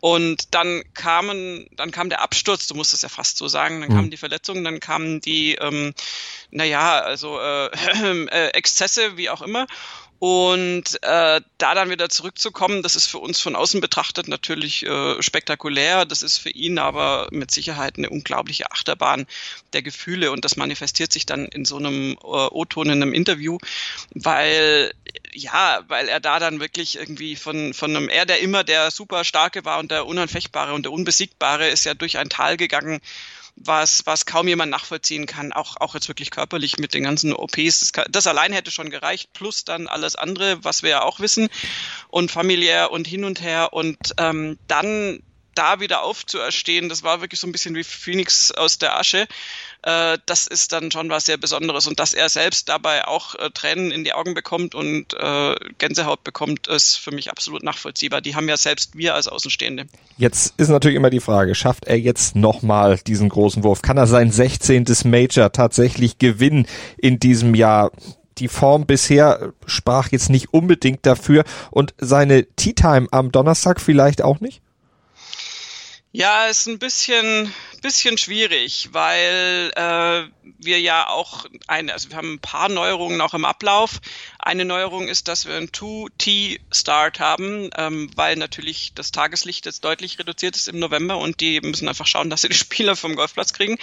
Und 0.00 0.54
dann 0.54 0.82
kamen, 0.94 1.66
dann 1.76 1.90
kam 1.90 2.08
der 2.08 2.22
Absturz, 2.22 2.66
du 2.66 2.74
musst 2.74 2.94
es 2.94 3.02
ja 3.02 3.08
fast 3.08 3.36
so 3.36 3.48
sagen, 3.48 3.80
dann 3.80 3.90
mhm. 3.90 3.94
kamen 3.94 4.10
die 4.10 4.16
Verletzungen, 4.16 4.64
dann 4.64 4.80
kamen 4.80 5.20
die, 5.20 5.56
ähm, 5.56 5.94
naja, 6.50 7.00
also 7.00 7.38
äh, 7.38 7.66
äh, 8.30 8.48
Exzesse, 8.48 9.16
wie 9.16 9.30
auch 9.30 9.42
immer. 9.42 9.66
Und 10.20 11.02
äh, 11.02 11.40
da 11.56 11.74
dann 11.74 11.88
wieder 11.88 12.10
zurückzukommen, 12.10 12.82
das 12.82 12.94
ist 12.94 13.06
für 13.06 13.16
uns 13.16 13.40
von 13.40 13.56
außen 13.56 13.80
betrachtet 13.80 14.28
natürlich 14.28 14.84
äh, 14.84 15.22
spektakulär. 15.22 16.04
Das 16.04 16.20
ist 16.20 16.36
für 16.36 16.50
ihn 16.50 16.78
aber 16.78 17.28
mit 17.30 17.50
Sicherheit 17.50 17.96
eine 17.96 18.10
unglaubliche 18.10 18.70
Achterbahn 18.70 19.26
der 19.72 19.80
Gefühle 19.80 20.30
und 20.30 20.44
das 20.44 20.56
manifestiert 20.56 21.10
sich 21.10 21.24
dann 21.24 21.46
in 21.46 21.64
so 21.64 21.78
einem 21.78 22.18
äh, 22.22 22.26
O-Ton 22.26 22.90
in 22.90 23.02
einem 23.02 23.14
Interview, 23.14 23.56
weil 24.14 24.92
ja, 25.32 25.82
weil 25.88 26.08
er 26.08 26.20
da 26.20 26.38
dann 26.38 26.60
wirklich 26.60 26.96
irgendwie 26.96 27.36
von 27.36 27.74
von 27.74 27.96
einem 27.96 28.08
er, 28.08 28.26
der 28.26 28.40
immer 28.40 28.64
der 28.64 28.90
super 28.90 29.24
starke 29.24 29.64
war 29.64 29.78
und 29.78 29.90
der 29.90 30.06
unanfechtbare 30.06 30.74
und 30.74 30.84
der 30.84 30.92
unbesiegbare, 30.92 31.68
ist 31.68 31.84
ja 31.84 31.94
durch 31.94 32.18
ein 32.18 32.28
Tal 32.28 32.56
gegangen 32.56 33.00
was, 33.56 34.06
was 34.06 34.26
kaum 34.26 34.48
jemand 34.48 34.70
nachvollziehen 34.70 35.26
kann, 35.26 35.52
auch, 35.52 35.76
auch 35.78 35.94
jetzt 35.94 36.08
wirklich 36.08 36.30
körperlich 36.30 36.78
mit 36.78 36.94
den 36.94 37.04
ganzen 37.04 37.32
OPs. 37.32 37.92
Das, 37.92 38.06
das 38.10 38.26
allein 38.26 38.52
hätte 38.52 38.70
schon 38.70 38.90
gereicht, 38.90 39.32
plus 39.32 39.64
dann 39.64 39.86
alles 39.86 40.16
andere, 40.16 40.64
was 40.64 40.82
wir 40.82 40.90
ja 40.90 41.02
auch 41.02 41.20
wissen 41.20 41.48
und 42.08 42.30
familiär 42.30 42.90
und 42.90 43.06
hin 43.06 43.24
und 43.24 43.40
her 43.40 43.72
und 43.72 44.14
ähm, 44.18 44.58
dann 44.66 45.22
da 45.60 45.80
wieder 45.80 46.02
aufzuerstehen, 46.02 46.88
das 46.88 47.02
war 47.02 47.20
wirklich 47.20 47.40
so 47.40 47.46
ein 47.46 47.52
bisschen 47.52 47.74
wie 47.74 47.84
Phoenix 47.84 48.50
aus 48.50 48.78
der 48.78 48.98
Asche 48.98 49.26
äh, 49.82 50.18
das 50.26 50.46
ist 50.46 50.72
dann 50.72 50.90
schon 50.90 51.08
was 51.08 51.26
sehr 51.26 51.36
Besonderes. 51.36 51.86
Und 51.86 52.00
dass 52.00 52.12
er 52.12 52.28
selbst 52.28 52.68
dabei 52.68 53.06
auch 53.06 53.34
äh, 53.34 53.50
Tränen 53.50 53.90
in 53.90 54.04
die 54.04 54.12
Augen 54.12 54.34
bekommt 54.34 54.74
und 54.74 55.14
äh, 55.14 55.54
Gänsehaut 55.78 56.22
bekommt, 56.24 56.66
ist 56.66 56.96
für 56.96 57.12
mich 57.12 57.30
absolut 57.30 57.62
nachvollziehbar. 57.62 58.20
Die 58.20 58.34
haben 58.34 58.48
ja 58.48 58.56
selbst 58.56 58.96
wir 58.96 59.14
als 59.14 59.28
Außenstehende. 59.28 59.86
Jetzt 60.18 60.54
ist 60.58 60.68
natürlich 60.68 60.96
immer 60.96 61.10
die 61.10 61.20
Frage, 61.20 61.54
schafft 61.54 61.86
er 61.86 61.98
jetzt 61.98 62.36
nochmal 62.36 62.98
diesen 63.06 63.28
großen 63.28 63.62
Wurf? 63.62 63.82
Kann 63.82 63.96
er 63.96 64.06
sein 64.06 64.30
16. 64.30 64.84
Major 65.04 65.52
tatsächlich 65.52 66.18
gewinnen 66.18 66.66
in 66.98 67.18
diesem 67.18 67.54
Jahr? 67.54 67.90
die 68.38 68.48
Form 68.48 68.86
bisher 68.86 69.52
sprach 69.66 70.08
jetzt 70.12 70.30
nicht 70.30 70.54
unbedingt 70.54 71.04
dafür 71.04 71.44
und 71.70 71.92
seine 71.98 72.46
Tea 72.56 72.72
Time 72.72 73.06
am 73.10 73.32
Donnerstag 73.32 73.82
vielleicht 73.82 74.22
auch 74.22 74.40
nicht? 74.40 74.62
Ja, 76.12 76.46
ist 76.46 76.66
ein 76.66 76.80
bisschen, 76.80 77.54
bisschen 77.82 78.18
schwierig, 78.18 78.88
weil 78.90 79.70
äh, 79.76 80.24
wir 80.58 80.80
ja 80.80 81.08
auch 81.08 81.44
eine, 81.68 81.92
also 81.92 82.10
wir 82.10 82.16
haben 82.16 82.34
ein 82.34 82.40
paar 82.40 82.68
Neuerungen 82.68 83.16
noch 83.16 83.32
im 83.32 83.44
Ablauf. 83.44 84.00
Eine 84.42 84.64
Neuerung 84.64 85.08
ist, 85.08 85.28
dass 85.28 85.46
wir 85.46 85.56
ein 85.56 85.68
2T-Start 85.68 87.20
haben, 87.20 87.70
ähm, 87.76 88.10
weil 88.14 88.36
natürlich 88.36 88.92
das 88.94 89.12
Tageslicht 89.12 89.66
jetzt 89.66 89.84
deutlich 89.84 90.18
reduziert 90.18 90.56
ist 90.56 90.68
im 90.68 90.78
November 90.78 91.18
und 91.18 91.40
die 91.40 91.60
müssen 91.60 91.88
einfach 91.88 92.06
schauen, 92.06 92.30
dass 92.30 92.42
sie 92.42 92.48
die 92.48 92.54
Spieler 92.54 92.96
vom 92.96 93.16
Golfplatz 93.16 93.52
kriegen. 93.52 93.76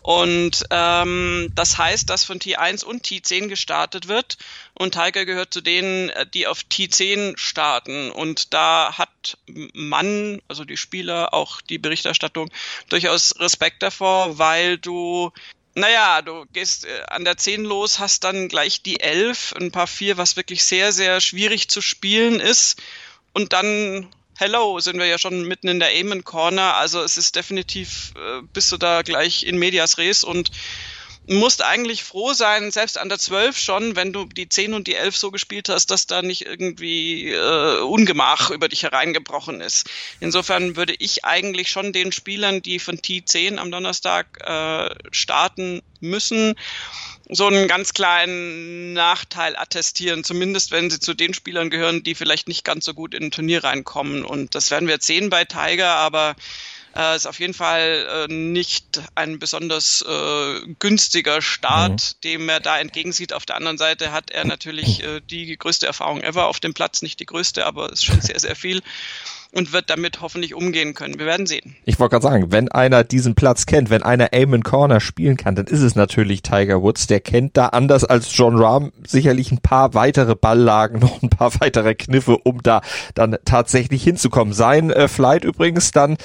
Und 0.00 0.64
ähm, 0.70 1.52
das 1.54 1.78
heißt, 1.78 2.10
dass 2.10 2.24
von 2.24 2.40
T1 2.40 2.84
und 2.84 3.06
T10 3.06 3.46
gestartet 3.48 4.08
wird 4.08 4.38
und 4.74 4.94
Tiger 4.94 5.24
gehört 5.24 5.54
zu 5.54 5.60
denen, 5.60 6.08
äh, 6.10 6.26
die 6.26 6.46
auf 6.48 6.60
T10 6.60 7.38
starten. 7.38 8.10
Und 8.10 8.52
da 8.52 8.98
hat 8.98 9.38
man, 9.74 10.42
also 10.48 10.64
die 10.64 10.76
Spieler, 10.76 11.32
auch 11.32 11.60
die 11.60 11.78
Berichterstattung, 11.78 12.50
durchaus 12.88 13.38
Respekt 13.38 13.82
davor, 13.82 14.38
weil 14.38 14.78
du 14.78 15.30
naja, 15.74 16.22
du 16.22 16.44
gehst 16.52 16.84
äh, 16.84 17.02
an 17.08 17.24
der 17.24 17.36
10 17.36 17.64
los, 17.64 17.98
hast 17.98 18.24
dann 18.24 18.48
gleich 18.48 18.82
die 18.82 19.00
11, 19.00 19.54
ein 19.58 19.72
paar 19.72 19.86
4, 19.86 20.18
was 20.18 20.36
wirklich 20.36 20.64
sehr, 20.64 20.92
sehr 20.92 21.20
schwierig 21.20 21.68
zu 21.68 21.80
spielen 21.80 22.40
ist. 22.40 22.80
Und 23.32 23.52
dann, 23.52 24.08
hello, 24.38 24.80
sind 24.80 24.98
wir 24.98 25.06
ja 25.06 25.18
schon 25.18 25.48
mitten 25.48 25.68
in 25.68 25.80
der 25.80 25.90
Amen 25.98 26.24
Corner. 26.24 26.74
Also 26.74 27.02
es 27.02 27.16
ist 27.16 27.36
definitiv, 27.36 28.12
äh, 28.16 28.42
bist 28.52 28.70
du 28.72 28.76
da 28.76 29.02
gleich 29.02 29.44
in 29.44 29.58
Medias 29.58 29.96
Res 29.98 30.24
und 30.24 30.50
musst 31.26 31.62
eigentlich 31.62 32.02
froh 32.02 32.32
sein, 32.32 32.70
selbst 32.70 32.98
an 32.98 33.08
der 33.08 33.18
12 33.18 33.56
schon, 33.56 33.96
wenn 33.96 34.12
du 34.12 34.24
die 34.24 34.48
10 34.48 34.74
und 34.74 34.86
die 34.88 34.94
11 34.94 35.16
so 35.16 35.30
gespielt 35.30 35.68
hast, 35.68 35.90
dass 35.90 36.06
da 36.06 36.22
nicht 36.22 36.46
irgendwie 36.46 37.30
äh, 37.30 37.80
Ungemach 37.80 38.50
über 38.50 38.68
dich 38.68 38.82
hereingebrochen 38.82 39.60
ist. 39.60 39.88
Insofern 40.20 40.76
würde 40.76 40.94
ich 40.98 41.24
eigentlich 41.24 41.70
schon 41.70 41.92
den 41.92 42.10
Spielern, 42.12 42.60
die 42.60 42.78
von 42.78 42.98
T10 42.98 43.58
am 43.58 43.70
Donnerstag 43.70 44.26
äh, 44.44 44.94
starten 45.12 45.82
müssen, 46.00 46.54
so 47.28 47.46
einen 47.46 47.68
ganz 47.68 47.94
kleinen 47.94 48.92
Nachteil 48.92 49.56
attestieren, 49.56 50.24
zumindest 50.24 50.72
wenn 50.72 50.90
sie 50.90 50.98
zu 50.98 51.14
den 51.14 51.34
Spielern 51.34 51.70
gehören, 51.70 52.02
die 52.02 52.16
vielleicht 52.16 52.48
nicht 52.48 52.64
ganz 52.64 52.84
so 52.84 52.94
gut 52.94 53.14
in 53.14 53.24
ein 53.24 53.30
Turnier 53.30 53.62
reinkommen. 53.62 54.24
Und 54.24 54.54
das 54.56 54.70
werden 54.70 54.88
wir 54.88 54.94
jetzt 54.94 55.06
sehen 55.06 55.30
bei 55.30 55.44
Tiger, 55.44 55.94
aber 55.94 56.34
äh, 56.96 57.16
ist 57.16 57.26
auf 57.26 57.40
jeden 57.40 57.54
Fall 57.54 58.26
äh, 58.28 58.32
nicht 58.32 59.00
ein 59.14 59.38
besonders 59.38 60.04
äh, 60.06 60.60
günstiger 60.78 61.42
Start, 61.42 62.16
mhm. 62.16 62.20
dem 62.24 62.48
er 62.48 62.60
da 62.60 62.78
entgegensieht. 62.78 63.32
Auf 63.32 63.46
der 63.46 63.56
anderen 63.56 63.78
Seite 63.78 64.12
hat 64.12 64.30
er 64.30 64.44
natürlich 64.44 65.02
äh, 65.02 65.20
die 65.20 65.56
größte 65.56 65.86
Erfahrung 65.86 66.22
ever 66.22 66.46
auf 66.46 66.60
dem 66.60 66.74
Platz, 66.74 67.02
nicht 67.02 67.20
die 67.20 67.26
größte, 67.26 67.66
aber 67.66 67.92
ist 67.92 68.04
schon 68.04 68.20
sehr, 68.20 68.38
sehr 68.38 68.56
viel 68.56 68.82
und 69.52 69.72
wird 69.72 69.90
damit 69.90 70.20
hoffentlich 70.20 70.54
umgehen 70.54 70.94
können. 70.94 71.18
Wir 71.18 71.26
werden 71.26 71.46
sehen. 71.46 71.76
Ich 71.84 72.00
wollte 72.00 72.12
gerade 72.12 72.22
sagen, 72.22 72.52
wenn 72.52 72.70
einer 72.70 73.04
diesen 73.04 73.34
Platz 73.34 73.66
kennt, 73.66 73.90
wenn 73.90 74.02
einer 74.02 74.32
Aim 74.32 74.62
Corner 74.62 74.98
spielen 74.98 75.36
kann, 75.36 75.54
dann 75.54 75.66
ist 75.66 75.82
es 75.82 75.94
natürlich 75.94 76.42
Tiger 76.42 76.82
Woods. 76.82 77.06
Der 77.06 77.20
kennt 77.20 77.56
da 77.56 77.66
anders 77.66 78.04
als 78.04 78.34
John 78.34 78.56
Rahm 78.56 78.92
sicherlich 79.06 79.52
ein 79.52 79.60
paar 79.60 79.94
weitere 79.94 80.34
Balllagen, 80.34 80.98
noch 81.00 81.22
ein 81.22 81.28
paar 81.28 81.52
weitere 81.60 81.94
Kniffe, 81.94 82.38
um 82.38 82.62
da 82.62 82.80
dann 83.14 83.36
tatsächlich 83.44 84.02
hinzukommen. 84.02 84.54
Sein 84.54 84.90
äh, 84.90 85.06
Flight 85.06 85.44
übrigens 85.44 85.92
dann 85.92 86.16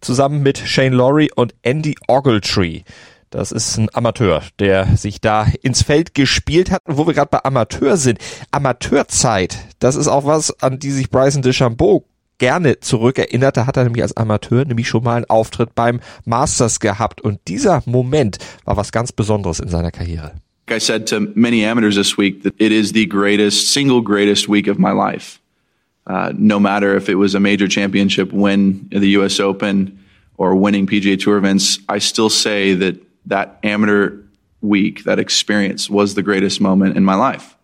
zusammen 0.00 0.42
mit 0.42 0.58
Shane 0.58 0.92
Laurie 0.92 1.30
und 1.34 1.54
Andy 1.62 1.94
Ogletree. 2.08 2.82
Das 3.30 3.52
ist 3.52 3.76
ein 3.76 3.88
Amateur, 3.92 4.42
der 4.58 4.96
sich 4.96 5.20
da 5.20 5.46
ins 5.62 5.82
Feld 5.82 6.14
gespielt 6.14 6.70
hat. 6.72 6.82
Und 6.84 6.98
wo 6.98 7.06
wir 7.06 7.14
gerade 7.14 7.30
bei 7.30 7.44
Amateur 7.44 7.96
sind, 7.96 8.18
Amateurzeit, 8.50 9.56
das 9.78 9.94
ist 9.94 10.08
auch 10.08 10.26
was, 10.26 10.60
an 10.62 10.80
die 10.80 10.90
sich 10.90 11.10
Bryson 11.10 11.42
DeChambeau 11.42 12.04
gerne 12.38 12.80
zurückerinnert. 12.80 13.56
Da 13.56 13.66
hat 13.66 13.76
er 13.76 13.84
nämlich 13.84 14.02
als 14.02 14.16
Amateur 14.16 14.64
nämlich 14.64 14.88
schon 14.88 15.04
mal 15.04 15.16
einen 15.16 15.26
Auftritt 15.26 15.76
beim 15.76 16.00
Masters 16.24 16.80
gehabt. 16.80 17.20
Und 17.20 17.38
dieser 17.46 17.82
Moment 17.86 18.38
war 18.64 18.76
was 18.76 18.90
ganz 18.90 19.12
Besonderes 19.12 19.60
in 19.60 19.68
seiner 19.68 19.92
Karriere. 19.92 20.32
I 20.68 20.78
said 20.78 21.08
to 21.08 21.20
many 21.34 21.64
amateurs 21.64 21.96
this 21.96 22.16
week 22.16 22.42
that 22.44 22.54
it 22.58 22.70
is 22.70 22.92
the 22.92 23.06
greatest, 23.06 23.72
single 23.72 24.02
greatest 24.02 24.48
week 24.48 24.68
of 24.68 24.78
my 24.78 24.92
life. 24.92 25.40
Uh, 26.10 26.32
no 26.36 26.58
matter 26.58 26.96
if 26.96 27.08
it 27.08 27.14
was 27.14 27.36
a 27.36 27.40
major 27.40 27.68
championship 27.68 28.32
win 28.32 28.88
in 28.90 29.00
the 29.00 29.10
U.S. 29.10 29.38
Open 29.38 29.96
or 30.36 30.56
winning 30.56 30.84
PGA 30.84 31.16
Tour 31.16 31.36
events, 31.36 31.78
I 31.88 32.00
still 32.00 32.28
say 32.28 32.74
that 32.74 32.96
that 33.26 33.60
amateur 33.62 34.18
week, 34.60 35.04
that 35.04 35.20
experience, 35.20 35.88
was 35.88 36.14
the 36.14 36.22
greatest 36.22 36.60
moment 36.60 36.96
in 36.96 37.04
my 37.04 37.14
life. 37.14 37.56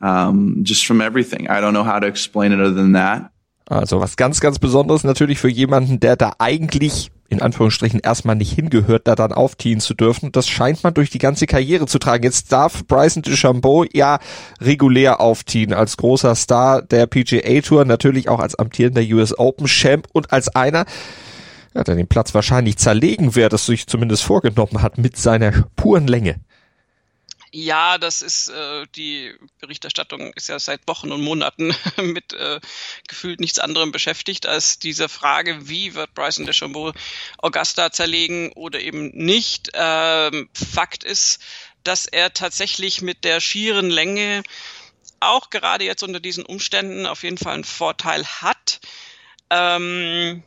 Um, 0.00 0.64
just 0.64 0.84
from 0.84 1.00
everything. 1.00 1.48
I 1.48 1.60
don't 1.60 1.74
know 1.74 1.84
how 1.84 2.00
to 2.00 2.08
explain 2.08 2.50
it 2.50 2.60
other 2.60 2.74
than 2.74 2.92
that. 2.92 3.30
Also 3.70 4.00
was 4.00 4.16
ganz, 4.16 4.40
ganz 4.40 4.58
Besonderes 4.58 5.04
natürlich 5.04 5.38
für 5.38 5.48
jemanden, 5.48 6.00
der 6.00 6.16
da 6.16 6.32
eigentlich 6.40 7.12
in 7.28 7.42
Anführungsstrichen 7.42 8.00
erstmal 8.00 8.36
nicht 8.36 8.52
hingehört, 8.52 9.06
da 9.06 9.14
dann 9.14 9.32
aufziehen 9.32 9.80
zu 9.80 9.94
dürfen. 9.94 10.32
Das 10.32 10.48
scheint 10.48 10.84
man 10.84 10.94
durch 10.94 11.10
die 11.10 11.18
ganze 11.18 11.46
Karriere 11.46 11.86
zu 11.86 11.98
tragen. 11.98 12.24
Jetzt 12.24 12.52
darf 12.52 12.86
Bryson 12.86 13.22
DeChambeau 13.22 13.84
ja 13.92 14.18
regulär 14.60 15.20
aufziehen 15.20 15.72
als 15.72 15.96
großer 15.96 16.34
Star 16.34 16.82
der 16.82 17.06
PGA 17.06 17.60
Tour, 17.60 17.84
natürlich 17.84 18.28
auch 18.28 18.40
als 18.40 18.54
amtierender 18.54 19.02
US 19.16 19.36
Open 19.38 19.66
Champ 19.66 20.06
und 20.12 20.32
als 20.32 20.48
einer, 20.54 20.84
ja, 21.74 21.84
der 21.84 21.96
den 21.96 22.06
Platz 22.06 22.34
wahrscheinlich 22.34 22.76
zerlegen 22.76 23.34
wird, 23.34 23.52
das 23.52 23.66
sich 23.66 23.86
zumindest 23.86 24.22
vorgenommen 24.22 24.82
hat 24.82 24.98
mit 24.98 25.16
seiner 25.16 25.52
puren 25.76 26.06
Länge. 26.06 26.36
Ja, 27.52 27.98
das 27.98 28.22
ist 28.22 28.48
äh, 28.48 28.86
die 28.94 29.34
Berichterstattung 29.60 30.32
ist 30.34 30.48
ja 30.48 30.58
seit 30.58 30.86
Wochen 30.88 31.12
und 31.12 31.22
Monaten 31.22 31.74
mit 32.02 32.32
äh, 32.32 32.60
gefühlt 33.08 33.40
nichts 33.40 33.58
anderem 33.58 33.92
beschäftigt 33.92 34.46
als 34.46 34.78
diese 34.78 35.08
Frage, 35.08 35.68
wie 35.68 35.94
wird 35.94 36.14
Bryson 36.14 36.46
DeChambeau 36.46 36.92
Augusta 37.38 37.92
zerlegen 37.92 38.52
oder 38.52 38.80
eben 38.80 39.10
nicht. 39.14 39.70
Ähm, 39.74 40.48
Fakt 40.52 41.04
ist, 41.04 41.40
dass 41.84 42.06
er 42.06 42.32
tatsächlich 42.32 43.00
mit 43.00 43.24
der 43.24 43.40
schieren 43.40 43.90
Länge 43.90 44.42
auch 45.20 45.50
gerade 45.50 45.84
jetzt 45.84 46.02
unter 46.02 46.20
diesen 46.20 46.44
Umständen 46.44 47.06
auf 47.06 47.22
jeden 47.22 47.38
Fall 47.38 47.54
einen 47.54 47.64
Vorteil 47.64 48.26
hat. 48.26 48.80
Ähm, 49.50 50.42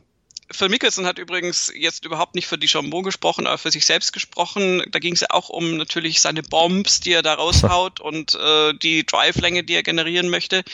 Phil 0.52 0.68
Mickelson 0.68 1.06
hat 1.06 1.18
übrigens 1.18 1.72
jetzt 1.74 2.04
überhaupt 2.04 2.34
nicht 2.34 2.46
für 2.46 2.58
die 2.58 2.68
Chambon 2.68 3.04
gesprochen, 3.04 3.46
aber 3.46 3.58
für 3.58 3.70
sich 3.70 3.86
selbst 3.86 4.12
gesprochen. 4.12 4.82
Da 4.90 4.98
ging 4.98 5.14
es 5.14 5.20
ja 5.20 5.28
auch 5.30 5.48
um 5.48 5.76
natürlich 5.76 6.20
seine 6.20 6.42
Bombs, 6.42 7.00
die 7.00 7.12
er 7.12 7.22
da 7.22 7.34
raushaut 7.34 8.00
und 8.00 8.34
äh, 8.34 8.74
die 8.74 9.06
Drive-Länge, 9.06 9.62
die 9.62 9.74
er 9.74 9.82
generieren 9.82 10.28
möchte. 10.28 10.64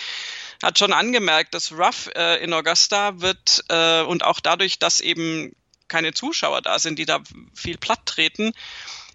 Hat 0.62 0.78
schon 0.78 0.92
angemerkt, 0.92 1.52
dass 1.52 1.72
Ruff 1.72 2.08
äh, 2.14 2.42
in 2.42 2.54
Augusta 2.54 3.20
wird 3.20 3.64
äh, 3.68 4.02
und 4.02 4.24
auch 4.24 4.40
dadurch, 4.40 4.78
dass 4.78 5.00
eben 5.00 5.54
keine 5.88 6.14
Zuschauer 6.14 6.62
da 6.62 6.78
sind, 6.78 6.98
die 6.98 7.04
da 7.04 7.20
viel 7.54 7.76
platt 7.76 8.06
treten, 8.06 8.52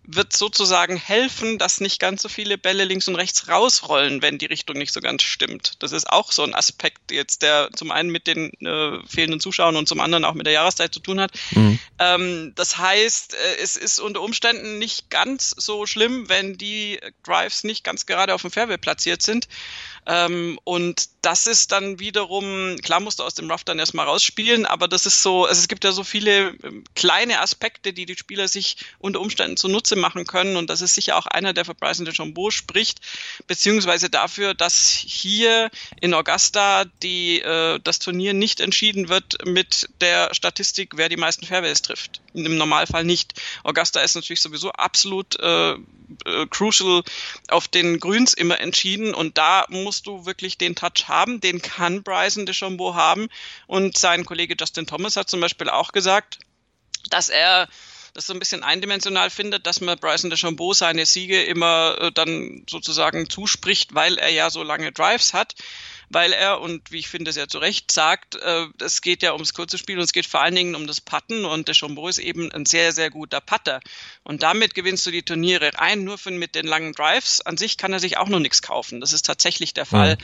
wird 0.04 0.36
sozusagen 0.36 0.98
helfen, 0.98 1.58
dass 1.58 1.80
nicht 1.80 2.00
ganz 2.00 2.22
so 2.24 2.30
viele 2.30 2.58
Bälle 2.58 2.86
links 2.86 3.08
und 3.08 3.16
rechts 3.16 3.48
rausrollen, 3.48 4.22
wenn 4.22 4.38
die 4.38 4.48
Richtung 4.48 4.78
nicht 4.78 4.94
so 4.94 5.00
ganz 5.00 5.22
stimmt. 5.22 5.74
Das 5.80 5.92
ist 5.92 6.10
auch 6.10 6.32
so 6.32 6.44
ein 6.44 6.56
Aspekt 6.56 7.12
jetzt, 7.12 7.44
der 7.44 7.70
zum 7.76 7.92
einen 7.92 8.10
mit 8.10 8.26
den 8.26 8.52
äh, 8.62 9.00
fehlenden 9.08 9.40
Zuschauern 9.40 9.76
und 9.76 9.88
zum 9.88 10.00
anderen 10.00 10.26
auch 10.26 10.34
mit 10.34 10.48
der 10.48 10.54
Jahreszeit 10.54 10.94
zu 10.94 11.00
tun 11.00 11.20
hat. 11.20 11.32
Mhm. 11.52 11.80
Ähm, 12.00 12.54
das 12.56 12.78
heißt, 12.78 13.36
äh, 13.36 13.58
es 13.62 13.78
ist 13.78 14.00
unter 14.00 14.22
Umständen 14.22 14.80
nicht 14.80 15.10
ganz 15.10 15.54
so 15.56 15.86
schlimm, 15.86 16.30
wenn 16.30 16.58
die 16.58 17.00
Drives 17.24 17.64
nicht 17.64 17.84
ganz 17.84 18.06
gerade 18.08 18.34
auf 18.34 18.42
dem 18.42 18.52
Fairway 18.52 18.78
platziert 18.78 19.22
sind. 19.22 19.48
Ähm, 20.08 20.60
und 20.64 21.10
das 21.22 21.46
ist 21.46 21.72
dann 21.72 22.00
wiederum, 22.00 22.78
klar 22.82 23.00
musst 23.00 23.20
du 23.20 23.24
aus 23.24 23.36
dem 23.36 23.52
Rough 23.52 23.64
dann 23.64 23.78
erstmal 23.78 24.08
rausspielen, 24.08 24.66
aber 24.66 24.88
das 24.88 25.06
ist 25.06 25.22
so, 25.22 25.46
also 25.46 25.60
es 25.60 25.68
gibt 25.68 25.84
ja 25.84 25.92
so 25.92 26.04
viele 26.04 26.56
ähm, 26.64 26.84
kleine 26.96 27.40
Aspekte, 27.40 27.94
die 27.94 28.08
die 28.08 28.18
Spieler 28.18 28.48
sich 28.48 28.78
unter 28.98 29.20
Umständen 29.20 29.58
zunutze 29.92 29.96
machen 29.96 30.26
können 30.26 30.56
und 30.56 30.70
das 30.70 30.82
ist 30.82 30.96
sicher 30.96 31.18
auch 31.18 31.28
einer, 31.28 31.54
der 31.54 31.66
für 31.66 31.76
Bryson 31.76 32.06
DeChambeau 32.06 32.52
spricht, 32.52 33.00
beziehungsweise 33.48 34.10
dafür, 34.10 34.54
dass 34.54 34.92
hier 35.06 35.70
in 36.00 36.14
Augusta 36.14 36.86
die, 37.04 37.42
äh, 37.42 37.80
das 37.84 38.00
Turnier 38.00 38.34
nicht 38.34 38.60
entschieden 38.60 39.10
wird 39.10 39.46
mit 39.46 39.90
der 40.00 40.34
Statistik, 40.34 40.94
wer 40.96 41.10
die 41.10 41.18
meisten 41.18 41.46
Fairways 41.46 41.82
trifft. 41.82 42.22
Im 42.34 42.58
Normalfall 42.58 43.04
nicht. 43.04 43.34
Augusta 43.64 44.02
ist 44.02 44.16
natürlich 44.16 44.42
sowieso 44.42 44.72
absolut 44.72 45.40
äh, 45.40 45.74
äh, 45.74 45.78
crucial 46.50 47.04
auf 47.50 47.68
den 47.68 48.00
Grüns 48.00 48.34
immer 48.34 48.60
entschieden 48.60 49.14
und 49.14 49.38
da 49.38 49.66
musst 49.70 50.08
du 50.08 50.26
wirklich 50.26 50.58
den 50.58 50.76
Touch 50.76 51.08
haben, 51.08 51.42
den 51.42 51.62
kann 51.62 52.04
Bryson 52.04 52.46
DeChambeau 52.46 52.96
haben 52.96 53.28
und 53.68 53.98
sein 53.98 54.26
Kollege 54.26 54.56
Justin 54.58 54.88
Thomas 54.88 55.16
hat 55.16 55.30
zum 55.30 55.42
Beispiel 55.42 55.70
auch 55.70 55.92
gesagt, 55.92 56.40
dass 57.10 57.30
er 57.30 57.68
das 58.14 58.28
so 58.28 58.34
ein 58.34 58.40
bisschen 58.40 58.64
eindimensional 58.64 59.30
findet, 59.30 59.66
dass 59.68 59.82
man 59.82 59.98
Bryson 59.98 60.30
DeChambeau 60.30 60.74
seine 60.74 61.06
Siege 61.06 61.42
immer 61.44 61.98
äh, 62.00 62.12
dann 62.12 62.66
sozusagen 62.70 63.30
zuspricht, 63.30 63.94
weil 63.96 64.18
er 64.18 64.30
ja 64.30 64.50
so 64.50 64.64
lange 64.64 64.92
Drives 64.92 65.34
hat 65.34 65.56
weil 66.14 66.34
er, 66.34 66.60
und 66.60 66.92
wie 66.92 67.00
ich 67.00 67.08
finde, 67.08 67.32
sehr 67.32 67.48
zu 67.48 67.58
Recht 67.58 67.92
sagt, 67.92 68.36
äh, 68.36 68.68
es 68.80 69.02
geht 69.02 69.24
ja 69.24 69.34
ums 69.34 69.54
kurze 69.54 69.78
Spiel 69.78 69.98
und 69.98 70.04
es 70.04 70.14
geht 70.14 70.26
vor 70.26 70.42
allen 70.42 70.56
Dingen 70.56 70.76
um 70.76 70.86
das 70.86 71.00
Putten 71.00 71.46
und 71.46 71.68
der 71.68 71.74
Chambon 71.74 72.10
ist 72.10 72.18
eben 72.18 72.52
ein 72.52 72.66
sehr, 72.66 72.92
sehr 72.92 73.10
guter 73.10 73.40
Putter. 73.40 73.80
Und 74.24 74.44
damit 74.44 74.74
gewinnst 74.74 75.06
du 75.06 75.12
die 75.12 75.24
Turniere 75.24 75.72
rein, 75.76 76.04
nur 76.04 76.18
von, 76.18 76.38
mit 76.38 76.56
den 76.56 76.68
langen 76.68 76.94
Drives. 76.94 77.42
An 77.42 77.58
sich 77.58 77.78
kann 77.78 77.94
er 77.94 78.00
sich 78.00 78.18
auch 78.18 78.28
noch 78.28 78.40
nichts 78.40 78.62
kaufen. 78.62 79.00
Das 79.00 79.14
ist 79.14 79.26
tatsächlich 79.26 79.74
der 79.74 79.86
Fall. 79.86 80.16
Mhm. 80.16 80.24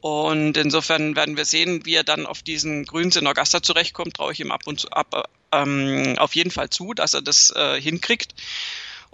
Und 0.00 0.56
insofern 0.56 1.16
werden 1.16 1.36
wir 1.36 1.46
sehen, 1.46 1.84
wie 1.84 1.94
er 1.94 2.04
dann 2.04 2.26
auf 2.26 2.42
diesen 2.42 2.84
Grüns 2.84 3.16
in 3.16 3.26
Augusta 3.26 3.62
zurechtkommt, 3.62 4.14
traue 4.14 4.32
ich 4.32 4.40
ihm 4.40 4.52
ab 4.52 4.66
und 4.66 4.80
zu 4.80 4.90
ab, 4.90 5.30
ähm, 5.62 6.18
auf 6.18 6.34
jeden 6.34 6.50
Fall 6.50 6.70
zu, 6.70 6.94
dass 6.94 7.14
er 7.14 7.22
das 7.22 7.50
äh, 7.50 7.80
hinkriegt. 7.80 8.34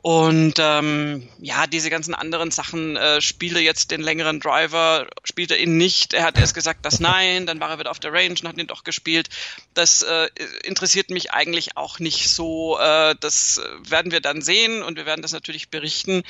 Und 0.03 0.55
ähm, 0.59 1.29
ja, 1.41 1.67
diese 1.67 1.91
ganzen 1.91 2.15
anderen 2.15 2.51
Sachen, 2.51 2.97
äh, 2.97 3.21
spielt 3.21 3.55
er 3.55 3.61
jetzt 3.61 3.91
den 3.91 4.01
längeren 4.01 4.41
Driver, 4.41 5.07
spielt 5.25 5.51
er 5.51 5.59
ihn 5.59 5.77
nicht. 5.77 6.15
Er 6.15 6.23
hat 6.25 6.39
erst 6.39 6.55
gesagt, 6.55 6.87
dass 6.87 7.01
nein, 7.01 7.45
dann 7.45 7.61
war 7.61 7.69
er 7.69 7.79
wieder 7.79 7.91
auf 7.91 8.01
der 8.01 8.13
Range 8.13 8.31
und 8.31 8.49
hat 8.49 8.57
ihn 8.57 8.67
doch 8.67 8.83
gespielt. 8.83 9.29
Das 9.75 10.01
äh, 10.01 10.29
interessiert 10.65 11.11
mich 11.11 11.33
eigentlich 11.33 11.77
auch 11.77 11.99
nicht 11.99 12.31
so. 12.31 12.79
Äh, 12.79 13.15
das 13.21 13.61
werden 13.87 14.11
wir 14.11 14.23
dann 14.23 14.41
sehen 14.41 14.83
und 14.83 14.97
wir 14.97 15.05
werden 15.05 15.21
das 15.21 15.33
natürlich 15.33 15.69
berichten. 15.69 16.23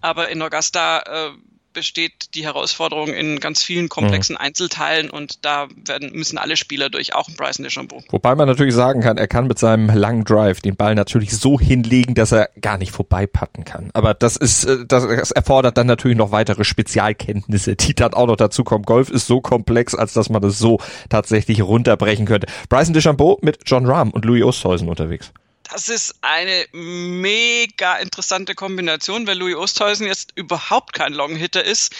Aber 0.00 0.28
in 0.28 0.40
Augusta 0.40 1.00
äh, 1.00 1.30
besteht 1.76 2.34
die 2.34 2.44
Herausforderung 2.44 3.08
in 3.08 3.38
ganz 3.38 3.62
vielen 3.62 3.90
komplexen 3.90 4.34
mhm. 4.34 4.40
Einzelteilen 4.40 5.10
und 5.10 5.44
da 5.44 5.68
werden, 5.84 6.10
müssen 6.14 6.38
alle 6.38 6.56
Spieler 6.56 6.88
durch, 6.88 7.14
auch 7.14 7.28
Bryson 7.36 7.64
DeChambeau. 7.64 8.02
Wobei 8.08 8.34
man 8.34 8.48
natürlich 8.48 8.74
sagen 8.74 9.02
kann, 9.02 9.18
er 9.18 9.28
kann 9.28 9.46
mit 9.46 9.58
seinem 9.58 9.94
langen 9.94 10.24
Drive 10.24 10.62
den 10.62 10.74
Ball 10.74 10.94
natürlich 10.94 11.36
so 11.36 11.60
hinlegen, 11.60 12.14
dass 12.14 12.32
er 12.32 12.48
gar 12.62 12.78
nicht 12.78 12.92
vorbeipatten 12.92 13.64
kann. 13.64 13.90
Aber 13.92 14.14
das 14.14 14.36
ist, 14.36 14.64
äh, 14.64 14.86
das, 14.88 15.06
das 15.06 15.30
erfordert 15.32 15.76
dann 15.76 15.86
natürlich 15.86 16.16
noch 16.16 16.32
weitere 16.32 16.64
Spezialkenntnisse, 16.64 17.76
die 17.76 17.94
dann 17.94 18.14
auch 18.14 18.26
noch 18.26 18.36
dazu 18.36 18.64
kommen. 18.64 18.84
Golf 18.84 19.10
ist 19.10 19.26
so 19.26 19.42
komplex, 19.42 19.94
als 19.94 20.14
dass 20.14 20.30
man 20.30 20.40
das 20.40 20.58
so 20.58 20.78
tatsächlich 21.10 21.60
runterbrechen 21.60 22.24
könnte. 22.24 22.46
Bryson 22.70 22.94
DeChambeau 22.94 23.38
mit 23.42 23.58
John 23.66 23.84
Rahm 23.84 24.10
und 24.10 24.24
Louis 24.24 24.42
Oosthuizen 24.42 24.88
unterwegs. 24.88 25.30
Das 25.70 25.88
ist 25.88 26.16
eine 26.20 26.66
mega 26.72 27.96
interessante 27.96 28.54
Kombination, 28.54 29.26
weil 29.26 29.38
Louis 29.38 29.56
Oosthuizen 29.56 30.06
jetzt 30.06 30.32
überhaupt 30.36 30.92
kein 30.92 31.12
Longhitter 31.12 31.64
ist, 31.64 31.94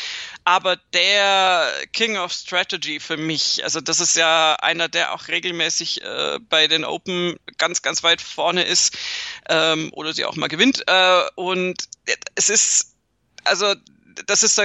aber 0.44 0.76
der 0.92 1.68
King 1.92 2.16
of 2.16 2.32
Strategy 2.32 3.00
für 3.00 3.16
mich. 3.16 3.64
Also 3.64 3.80
das 3.80 4.00
ist 4.00 4.14
ja 4.14 4.54
einer, 4.56 4.88
der 4.88 5.12
auch 5.12 5.28
regelmäßig 5.28 6.02
äh, 6.02 6.38
bei 6.48 6.68
den 6.68 6.84
Open 6.84 7.36
ganz, 7.58 7.82
ganz 7.82 8.02
weit 8.02 8.20
vorne 8.20 8.62
ist 8.62 8.96
ähm, 9.48 9.90
oder 9.92 10.12
sie 10.12 10.24
auch 10.24 10.36
mal 10.36 10.48
gewinnt. 10.48 10.84
Äh, 10.86 11.22
und 11.34 11.88
es 12.36 12.50
ist 12.50 12.94
also 13.44 13.74
das 14.26 14.42
ist 14.42 14.60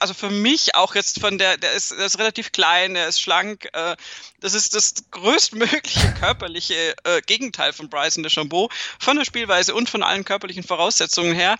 also 0.00 0.14
für 0.14 0.30
mich 0.30 0.74
auch 0.74 0.94
jetzt 0.94 1.20
von 1.20 1.38
der, 1.38 1.56
der 1.56 1.72
ist, 1.72 1.92
der 1.92 2.06
ist 2.06 2.18
relativ 2.18 2.52
klein, 2.52 2.94
der 2.94 3.08
ist 3.08 3.20
schlank. 3.20 3.68
Äh, 3.72 3.96
das 4.40 4.54
ist 4.54 4.74
das 4.74 4.94
größtmögliche 5.10 6.14
körperliche 6.20 6.94
äh, 7.04 7.20
Gegenteil 7.22 7.72
von 7.72 7.88
Bryson 7.90 8.22
DeChambeau, 8.22 8.70
von 8.98 9.16
der 9.16 9.24
Spielweise 9.24 9.74
und 9.74 9.90
von 9.90 10.02
allen 10.02 10.24
körperlichen 10.24 10.62
Voraussetzungen 10.62 11.34
her 11.34 11.56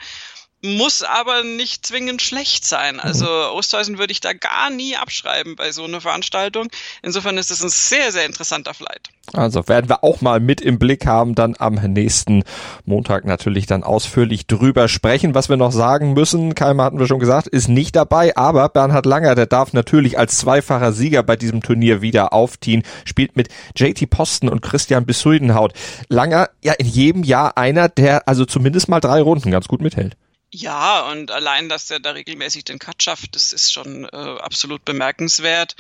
muss 0.62 1.02
aber 1.02 1.42
nicht 1.44 1.86
zwingend 1.86 2.22
schlecht 2.22 2.64
sein. 2.64 2.98
Also 2.98 3.26
Osthuizen 3.26 3.98
würde 3.98 4.12
ich 4.12 4.20
da 4.20 4.32
gar 4.32 4.70
nie 4.70 4.96
abschreiben 4.96 5.54
bei 5.56 5.70
so 5.70 5.84
einer 5.84 6.00
Veranstaltung. 6.00 6.68
Insofern 7.02 7.38
ist 7.38 7.50
es 7.50 7.62
ein 7.62 7.68
sehr, 7.68 8.10
sehr 8.10 8.26
interessanter 8.26 8.74
Flight. 8.74 9.10
Also 9.32 9.68
werden 9.68 9.88
wir 9.88 10.04
auch 10.04 10.20
mal 10.20 10.40
mit 10.40 10.60
im 10.60 10.78
Blick 10.78 11.04
haben, 11.06 11.34
dann 11.34 11.56
am 11.58 11.74
nächsten 11.74 12.44
Montag 12.84 13.24
natürlich 13.24 13.66
dann 13.66 13.82
ausführlich 13.82 14.46
drüber 14.46 14.88
sprechen. 14.88 15.34
Was 15.34 15.48
wir 15.48 15.56
noch 15.56 15.72
sagen 15.72 16.14
müssen, 16.14 16.54
Keimer 16.54 16.84
hatten 16.84 16.98
wir 16.98 17.06
schon 17.06 17.18
gesagt, 17.18 17.48
ist 17.48 17.68
nicht 17.68 17.96
dabei, 17.96 18.36
aber 18.36 18.68
Bernhard 18.68 19.04
Langer, 19.04 19.34
der 19.34 19.46
darf 19.46 19.72
natürlich 19.72 20.18
als 20.18 20.38
zweifacher 20.38 20.92
Sieger 20.92 21.22
bei 21.22 21.36
diesem 21.36 21.62
Turnier 21.62 22.02
wieder 22.02 22.32
aufziehen, 22.32 22.82
spielt 23.04 23.36
mit 23.36 23.48
JT 23.76 24.08
Posten 24.10 24.48
und 24.48 24.62
Christian 24.62 25.06
Bissuidenhaut. 25.06 25.72
Langer, 26.08 26.48
ja 26.62 26.72
in 26.74 26.86
jedem 26.86 27.24
Jahr 27.24 27.58
einer, 27.58 27.88
der 27.88 28.28
also 28.28 28.44
zumindest 28.44 28.88
mal 28.88 29.00
drei 29.00 29.20
Runden 29.20 29.50
ganz 29.50 29.66
gut 29.68 29.80
mithält. 29.80 30.16
Ja, 30.58 31.10
und 31.10 31.30
allein, 31.30 31.68
dass 31.68 31.90
er 31.90 32.00
da 32.00 32.12
regelmäßig 32.12 32.64
den 32.64 32.78
Cut 32.78 33.02
schafft, 33.02 33.34
das 33.36 33.52
ist 33.52 33.74
schon 33.74 34.04
äh, 34.04 34.16
absolut 34.16 34.86
bemerkenswert. 34.86 35.76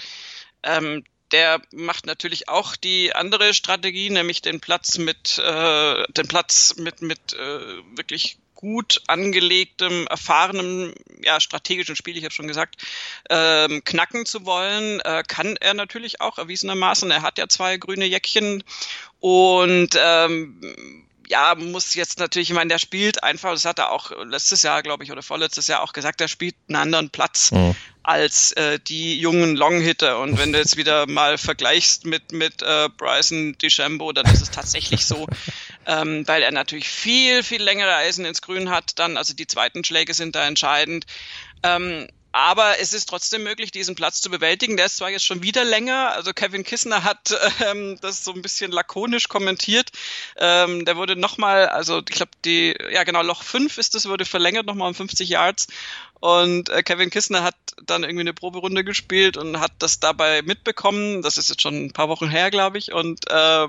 Ähm, 0.62 1.02
der 1.32 1.62
macht 1.72 2.04
natürlich 2.04 2.50
auch 2.50 2.76
die 2.76 3.14
andere 3.14 3.54
Strategie, 3.54 4.10
nämlich 4.10 4.42
den 4.42 4.60
Platz 4.60 4.98
mit 4.98 5.38
äh, 5.38 6.04
den 6.12 6.28
Platz 6.28 6.74
mit 6.76 7.00
mit 7.00 7.32
äh, 7.32 7.96
wirklich 7.96 8.36
gut 8.54 9.00
angelegtem, 9.06 10.06
erfahrenem, 10.08 10.94
ja, 11.22 11.40
strategischen 11.40 11.96
Spiel, 11.96 12.18
ich 12.18 12.24
habe 12.24 12.34
schon 12.34 12.48
gesagt, 12.48 12.82
ähm, 13.30 13.82
knacken 13.82 14.26
zu 14.26 14.44
wollen, 14.44 15.00
äh, 15.00 15.22
kann 15.26 15.56
er 15.56 15.72
natürlich 15.72 16.20
auch 16.20 16.36
erwiesenermaßen. 16.36 17.10
Er 17.10 17.22
hat 17.22 17.38
ja 17.38 17.48
zwei 17.48 17.78
grüne 17.78 18.04
Jäckchen 18.04 18.62
und 19.20 19.90
ähm, 19.98 21.05
ja, 21.28 21.54
muss 21.54 21.94
jetzt 21.94 22.18
natürlich, 22.18 22.50
ich 22.50 22.54
meine, 22.54 22.68
der 22.68 22.78
spielt 22.78 23.22
einfach, 23.22 23.52
das 23.52 23.64
hat 23.64 23.78
er 23.78 23.90
auch 23.90 24.10
letztes 24.24 24.62
Jahr, 24.62 24.82
glaube 24.82 25.04
ich, 25.04 25.12
oder 25.12 25.22
vorletztes 25.22 25.66
Jahr 25.66 25.82
auch 25.82 25.92
gesagt, 25.92 26.20
er 26.20 26.28
spielt 26.28 26.54
einen 26.68 26.76
anderen 26.76 27.10
Platz 27.10 27.50
mhm. 27.52 27.74
als 28.02 28.52
äh, 28.52 28.78
die 28.78 29.18
jungen 29.18 29.56
Longhitter. 29.56 30.20
Und 30.20 30.38
wenn 30.38 30.52
du 30.52 30.58
jetzt 30.58 30.76
wieder 30.76 31.06
mal 31.06 31.38
vergleichst 31.38 32.06
mit, 32.06 32.32
mit 32.32 32.62
äh, 32.62 32.88
Bryson 32.96 33.56
DeChambeau, 33.58 34.12
dann 34.12 34.26
ist 34.26 34.42
es 34.42 34.50
tatsächlich 34.50 35.06
so, 35.06 35.26
ähm, 35.86 36.26
weil 36.26 36.42
er 36.42 36.52
natürlich 36.52 36.88
viel, 36.88 37.42
viel 37.42 37.62
längere 37.62 37.94
Eisen 37.96 38.24
ins 38.24 38.42
Grün 38.42 38.70
hat, 38.70 38.98
dann, 38.98 39.16
also 39.16 39.34
die 39.34 39.46
zweiten 39.46 39.84
Schläge 39.84 40.14
sind 40.14 40.36
da 40.36 40.46
entscheidend. 40.46 41.06
Ähm, 41.62 42.08
aber 42.36 42.78
es 42.80 42.92
ist 42.92 43.08
trotzdem 43.08 43.44
möglich, 43.44 43.70
diesen 43.70 43.94
Platz 43.94 44.20
zu 44.20 44.28
bewältigen. 44.30 44.76
Der 44.76 44.84
ist 44.84 44.98
zwar 44.98 45.08
jetzt 45.08 45.24
schon 45.24 45.42
wieder 45.42 45.64
länger, 45.64 46.12
also 46.12 46.34
Kevin 46.34 46.64
Kissner 46.64 47.02
hat 47.02 47.34
ähm, 47.66 47.98
das 48.02 48.24
so 48.24 48.34
ein 48.34 48.42
bisschen 48.42 48.72
lakonisch 48.72 49.28
kommentiert. 49.28 49.90
Ähm, 50.36 50.84
der 50.84 50.98
wurde 50.98 51.16
nochmal, 51.16 51.66
also 51.70 52.00
ich 52.00 52.14
glaube, 52.14 52.32
die, 52.44 52.76
ja 52.90 53.04
genau, 53.04 53.22
Loch 53.22 53.42
5 53.42 53.78
ist 53.78 53.94
das, 53.94 54.06
wurde 54.06 54.26
verlängert 54.26 54.66
nochmal 54.66 54.88
um 54.88 54.94
50 54.94 55.30
Yards. 55.30 55.68
Und 56.20 56.68
äh, 56.68 56.82
Kevin 56.82 57.08
Kissner 57.08 57.42
hat 57.42 57.56
dann 57.82 58.04
irgendwie 58.04 58.20
eine 58.20 58.34
Proberunde 58.34 58.84
gespielt 58.84 59.38
und 59.38 59.58
hat 59.58 59.72
das 59.78 59.98
dabei 60.00 60.42
mitbekommen. 60.42 61.22
Das 61.22 61.38
ist 61.38 61.48
jetzt 61.48 61.62
schon 61.62 61.86
ein 61.86 61.92
paar 61.94 62.10
Wochen 62.10 62.28
her, 62.28 62.50
glaube 62.50 62.76
ich. 62.76 62.92
Und 62.92 63.30
äh, 63.30 63.66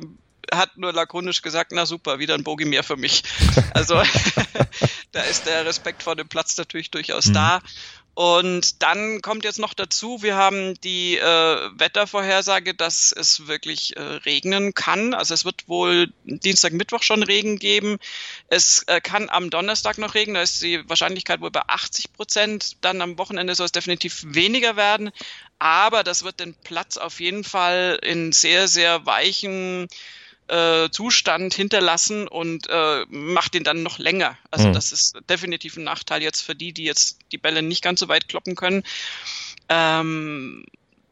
hat 0.54 0.78
nur 0.78 0.94
lakonisch 0.94 1.42
gesagt, 1.42 1.72
na 1.74 1.86
super, 1.86 2.20
wieder 2.20 2.34
ein 2.34 2.44
Bogie 2.44 2.66
mehr 2.66 2.84
für 2.84 2.98
mich. 2.98 3.24
Also 3.74 3.96
da 5.12 5.22
ist 5.22 5.46
der 5.46 5.66
Respekt 5.66 6.02
vor 6.02 6.16
dem 6.16 6.28
Platz 6.28 6.58
natürlich 6.58 6.90
durchaus 6.90 7.28
mhm. 7.28 7.34
da. 7.34 7.62
Und 8.18 8.82
dann 8.82 9.22
kommt 9.22 9.44
jetzt 9.44 9.60
noch 9.60 9.76
dazu, 9.76 10.24
wir 10.24 10.36
haben 10.36 10.74
die 10.82 11.18
äh, 11.18 11.70
Wettervorhersage, 11.78 12.74
dass 12.74 13.12
es 13.12 13.46
wirklich 13.46 13.96
äh, 13.96 14.02
regnen 14.02 14.74
kann. 14.74 15.14
Also 15.14 15.36
es 15.36 15.46
wird 15.46 15.68
wohl 15.70 16.12
Dienstag, 16.24 16.74
Mittwoch 16.74 17.04
schon 17.04 17.22
Regen 17.22 17.60
geben. 17.60 18.00
Es 18.48 18.82
äh, 18.88 19.02
kann 19.02 19.30
am 19.30 19.52
Donnerstag 19.52 20.00
noch 20.00 20.16
regnen, 20.16 20.34
da 20.34 20.42
ist 20.42 20.64
die 20.64 20.90
Wahrscheinlichkeit 20.90 21.42
wohl 21.42 21.52
bei 21.52 21.62
80 21.68 22.12
Prozent. 22.12 22.78
Dann 22.82 23.04
am 23.04 23.20
Wochenende 23.20 23.54
soll 23.54 23.68
es 23.68 23.72
definitiv 23.72 24.24
weniger 24.26 24.76
werden. 24.76 25.12
Aber 25.60 26.04
das 26.04 26.24
wird 26.24 26.40
den 26.40 26.56
Platz 26.56 26.98
auf 26.98 27.20
jeden 27.20 27.44
Fall 27.44 28.00
in 28.02 28.32
sehr, 28.32 28.68
sehr 28.68 29.06
weichen 29.06 29.90
äh, 30.48 30.90
Zustand 30.90 31.54
hinterlassen 31.54 32.28
und 32.28 32.68
äh, 32.70 33.06
macht 33.10 33.56
ihn 33.56 33.64
dann 33.64 33.84
noch 33.84 34.00
länger. 34.00 34.38
Also 34.52 34.70
mhm. 34.70 34.74
das 34.74 34.92
ist 34.92 35.18
definitiv 35.30 35.78
ein 35.78 35.84
Nachteil 35.84 36.22
jetzt 36.24 36.42
für 36.42 36.56
die, 36.56 36.74
die 36.74 36.84
jetzt 36.84 37.20
die 37.32 37.38
Bälle 37.38 37.62
nicht 37.62 37.84
ganz 37.84 38.00
so 38.00 38.08
weit 38.08 38.28
kloppen 38.28 38.56
können. 38.56 38.84
Ähm, 39.70 40.66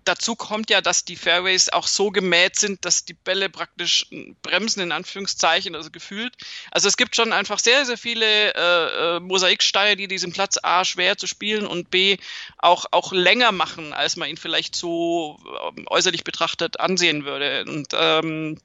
dazu 0.05 0.35
kommt 0.35 0.69
ja, 0.69 0.81
dass 0.81 1.03
die 1.03 1.15
Fairways 1.15 1.69
auch 1.69 1.87
so 1.87 2.11
gemäht 2.11 2.57
sind, 2.57 2.85
dass 2.85 3.05
die 3.05 3.13
Bälle 3.13 3.49
praktisch 3.49 4.07
bremsen, 4.41 4.81
in 4.81 4.91
Anführungszeichen, 4.91 5.75
also 5.75 5.91
gefühlt. 5.91 6.35
Also 6.71 6.87
es 6.87 6.95
gibt 6.95 7.15
schon 7.15 7.33
einfach 7.33 7.59
sehr, 7.59 7.85
sehr 7.85 7.97
viele 7.97 8.53
äh, 8.53 9.17
äh 9.17 9.19
Mosaiksteine, 9.19 9.95
die 9.95 10.07
diesen 10.07 10.31
Platz 10.31 10.57
A 10.61 10.85
schwer 10.85 11.17
zu 11.17 11.27
spielen 11.27 11.67
und 11.67 11.91
B 11.91 12.17
auch, 12.57 12.85
auch 12.91 13.11
länger 13.11 13.51
machen, 13.51 13.93
als 13.93 14.15
man 14.15 14.29
ihn 14.29 14.37
vielleicht 14.37 14.75
so 14.75 15.39
äh, 15.75 15.81
äußerlich 15.87 16.23
betrachtet 16.23 16.79
ansehen 16.79 17.25
würde. 17.25 17.65
Und 17.67 17.89
ähm, 17.93 18.59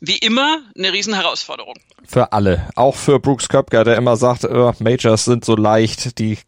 wie 0.00 0.18
immer 0.18 0.60
eine 0.76 0.92
Riesenherausforderung. 0.92 1.74
Für 2.06 2.32
alle. 2.32 2.68
Auch 2.74 2.96
für 2.96 3.18
Brooks 3.18 3.48
Köpker, 3.48 3.84
der 3.84 3.96
immer 3.96 4.16
sagt, 4.16 4.44
äh, 4.44 4.72
Majors 4.78 5.24
sind 5.24 5.44
so 5.44 5.56
leicht, 5.56 6.18
die 6.18 6.38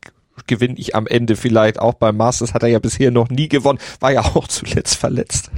gewinne 0.46 0.78
ich 0.78 0.94
am 0.94 1.06
Ende 1.06 1.37
vielleicht 1.37 1.78
auch 1.78 1.94
beim 1.94 2.16
Masters. 2.16 2.54
Hat 2.54 2.62
er 2.62 2.68
ja 2.68 2.78
bisher 2.78 3.11
noch 3.11 3.28
nie 3.28 3.48
gewonnen. 3.48 3.78
War 4.00 4.12
ja 4.12 4.22
auch 4.22 4.48
zuletzt 4.48 4.96
verletzt. 4.96 5.50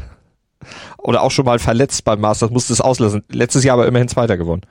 Oder 0.98 1.22
auch 1.22 1.30
schon 1.30 1.46
mal 1.46 1.58
verletzt 1.58 2.04
beim 2.04 2.20
Masters, 2.20 2.50
musste 2.50 2.72
es 2.72 2.80
auslassen. 2.80 3.24
Letztes 3.28 3.64
Jahr 3.64 3.74
aber 3.74 3.86
immerhin 3.86 4.08
Zweiter 4.08 4.36
gewonnen. 4.36 4.62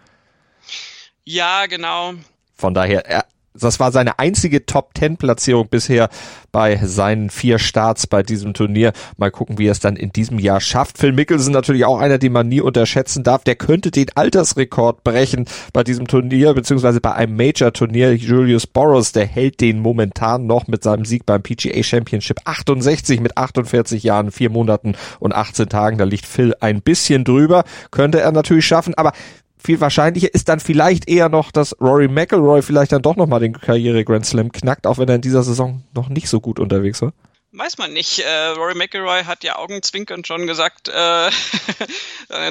Ja, 1.23 1.65
genau. 1.65 2.13
Von 2.55 2.73
daher, 2.73 3.05
er, 3.05 3.25
das 3.63 3.80
war 3.80 3.91
seine 3.91 4.19
einzige 4.19 4.65
Top-10-Platzierung 4.65 5.67
bisher 5.69 6.10
bei 6.52 6.78
seinen 6.84 7.30
vier 7.30 7.60
Starts 7.60 8.08
bei 8.08 8.24
diesem 8.24 8.54
Turnier. 8.54 8.93
Mal 9.17 9.32
gucken, 9.32 9.58
wie 9.58 9.67
er 9.67 9.72
es 9.72 9.80
dann 9.80 9.95
in 9.95 10.12
diesem 10.12 10.39
Jahr 10.39 10.62
schafft. 10.62 10.98
Phil 10.98 11.12
Mickelson 11.12 11.54
natürlich 11.54 11.86
auch 11.86 12.00
einer, 12.00 12.17
den 12.17 12.34
man 12.34 12.48
nie 12.48 12.62
unterschätzen 12.62 13.24
darf. 13.24 13.43
Der 13.43 13.56
könnte 13.56 13.91
den 13.91 14.08
Altersrekord 14.15 15.04
brechen 15.04 15.45
bei 15.74 15.84
diesem 15.84 16.08
Turnier, 16.08 16.54
beziehungsweise 16.54 17.02
bei 17.02 17.13
einem 17.13 17.36
Major-Turnier. 17.36 18.15
Julius 18.15 18.67
Boros, 18.67 19.12
der 19.12 19.26
hält 19.26 19.62
den 19.62 19.80
momentan 19.80 20.48
noch 20.48 20.67
mit 20.67 20.84
seinem 20.84 21.06
Sieg 21.06 21.26
beim 21.26 21.43
PGA 21.43 21.84
Championship 21.84 22.39
68 22.45 23.19
mit 23.19 23.38
48 23.38 24.04
Jahren, 24.04 24.32
vier 24.32 24.50
Monaten 24.50 24.95
und 25.19 25.34
18 25.34 25.69
Tagen. 25.69 25.98
Da 25.98 26.06
liegt 26.06 26.26
Phil 26.26 26.56
ein 26.60 26.82
bisschen 26.82 27.24
drüber. 27.24 27.63
Könnte 27.91 28.19
er 28.19 28.32
natürlich 28.32 28.65
schaffen, 28.65 28.93
aber 28.95 29.13
viel 29.62 29.82
wahrscheinlicher 29.82 30.34
ist 30.34 30.50
dann 30.50 30.60
vielleicht 30.60 31.10
eher 31.10 31.30
noch, 31.30 31.52
dass 31.52 31.80
Rory 31.80 32.08
McIlroy 32.08 32.62
vielleicht 32.62 32.91
dann 32.91 33.02
doch 33.02 33.15
nochmal 33.15 33.39
den 33.39 33.54
Karriere 33.54 34.04
Grand 34.06 34.26
Slam 34.26 34.52
knackt, 34.52 34.88
auch 34.88 34.98
wenn 34.98 35.10
er 35.10 35.15
in 35.15 35.22
dieser 35.22 35.43
Saison 35.43 35.84
noch 35.93 36.10
nicht 36.10 36.30
so 36.30 36.39
gut 36.39 36.60
unterwegs 36.60 37.02
war. 37.02 37.13
Weiß 37.52 37.80
man 37.80 37.93
nicht. 37.93 38.19
Äh, 38.19 38.48
Rory 38.50 38.76
McIlroy 38.76 39.24
hat 39.24 39.43
ja 39.43 39.56
augenzwinkernd 39.56 40.28
schon 40.28 40.45
gesagt, 40.45 40.88
äh, 40.93 41.32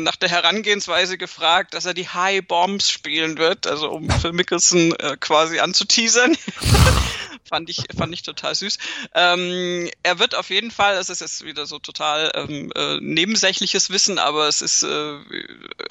nach 0.00 0.16
der 0.16 0.28
Herangehensweise 0.28 1.16
gefragt, 1.18 1.74
dass 1.74 1.86
er 1.86 1.94
die 1.94 2.08
High 2.08 2.46
Bombs 2.46 2.90
spielen 2.90 3.38
wird, 3.38 3.66
also 3.66 3.90
um 3.90 4.10
Phil 4.20 4.32
Mickelson 4.32 4.92
äh, 4.98 5.16
quasi 5.18 5.60
anzuteasern. 5.60 6.36
fand 7.48 7.70
ich 7.70 7.84
fand 7.96 8.14
ich 8.14 8.22
total 8.22 8.54
süß. 8.54 8.78
Ähm, 9.14 9.90
er 10.02 10.18
wird 10.18 10.34
auf 10.34 10.50
jeden 10.50 10.70
Fall, 10.70 10.96
das 10.96 11.08
ist 11.08 11.20
jetzt 11.20 11.44
wieder 11.44 11.66
so 11.66 11.78
total 11.78 12.30
ähm, 12.34 12.72
äh, 12.74 12.98
nebensächliches 13.00 13.90
Wissen, 13.90 14.18
aber 14.18 14.48
es 14.48 14.62
ist 14.62 14.82
äh, 14.82 15.18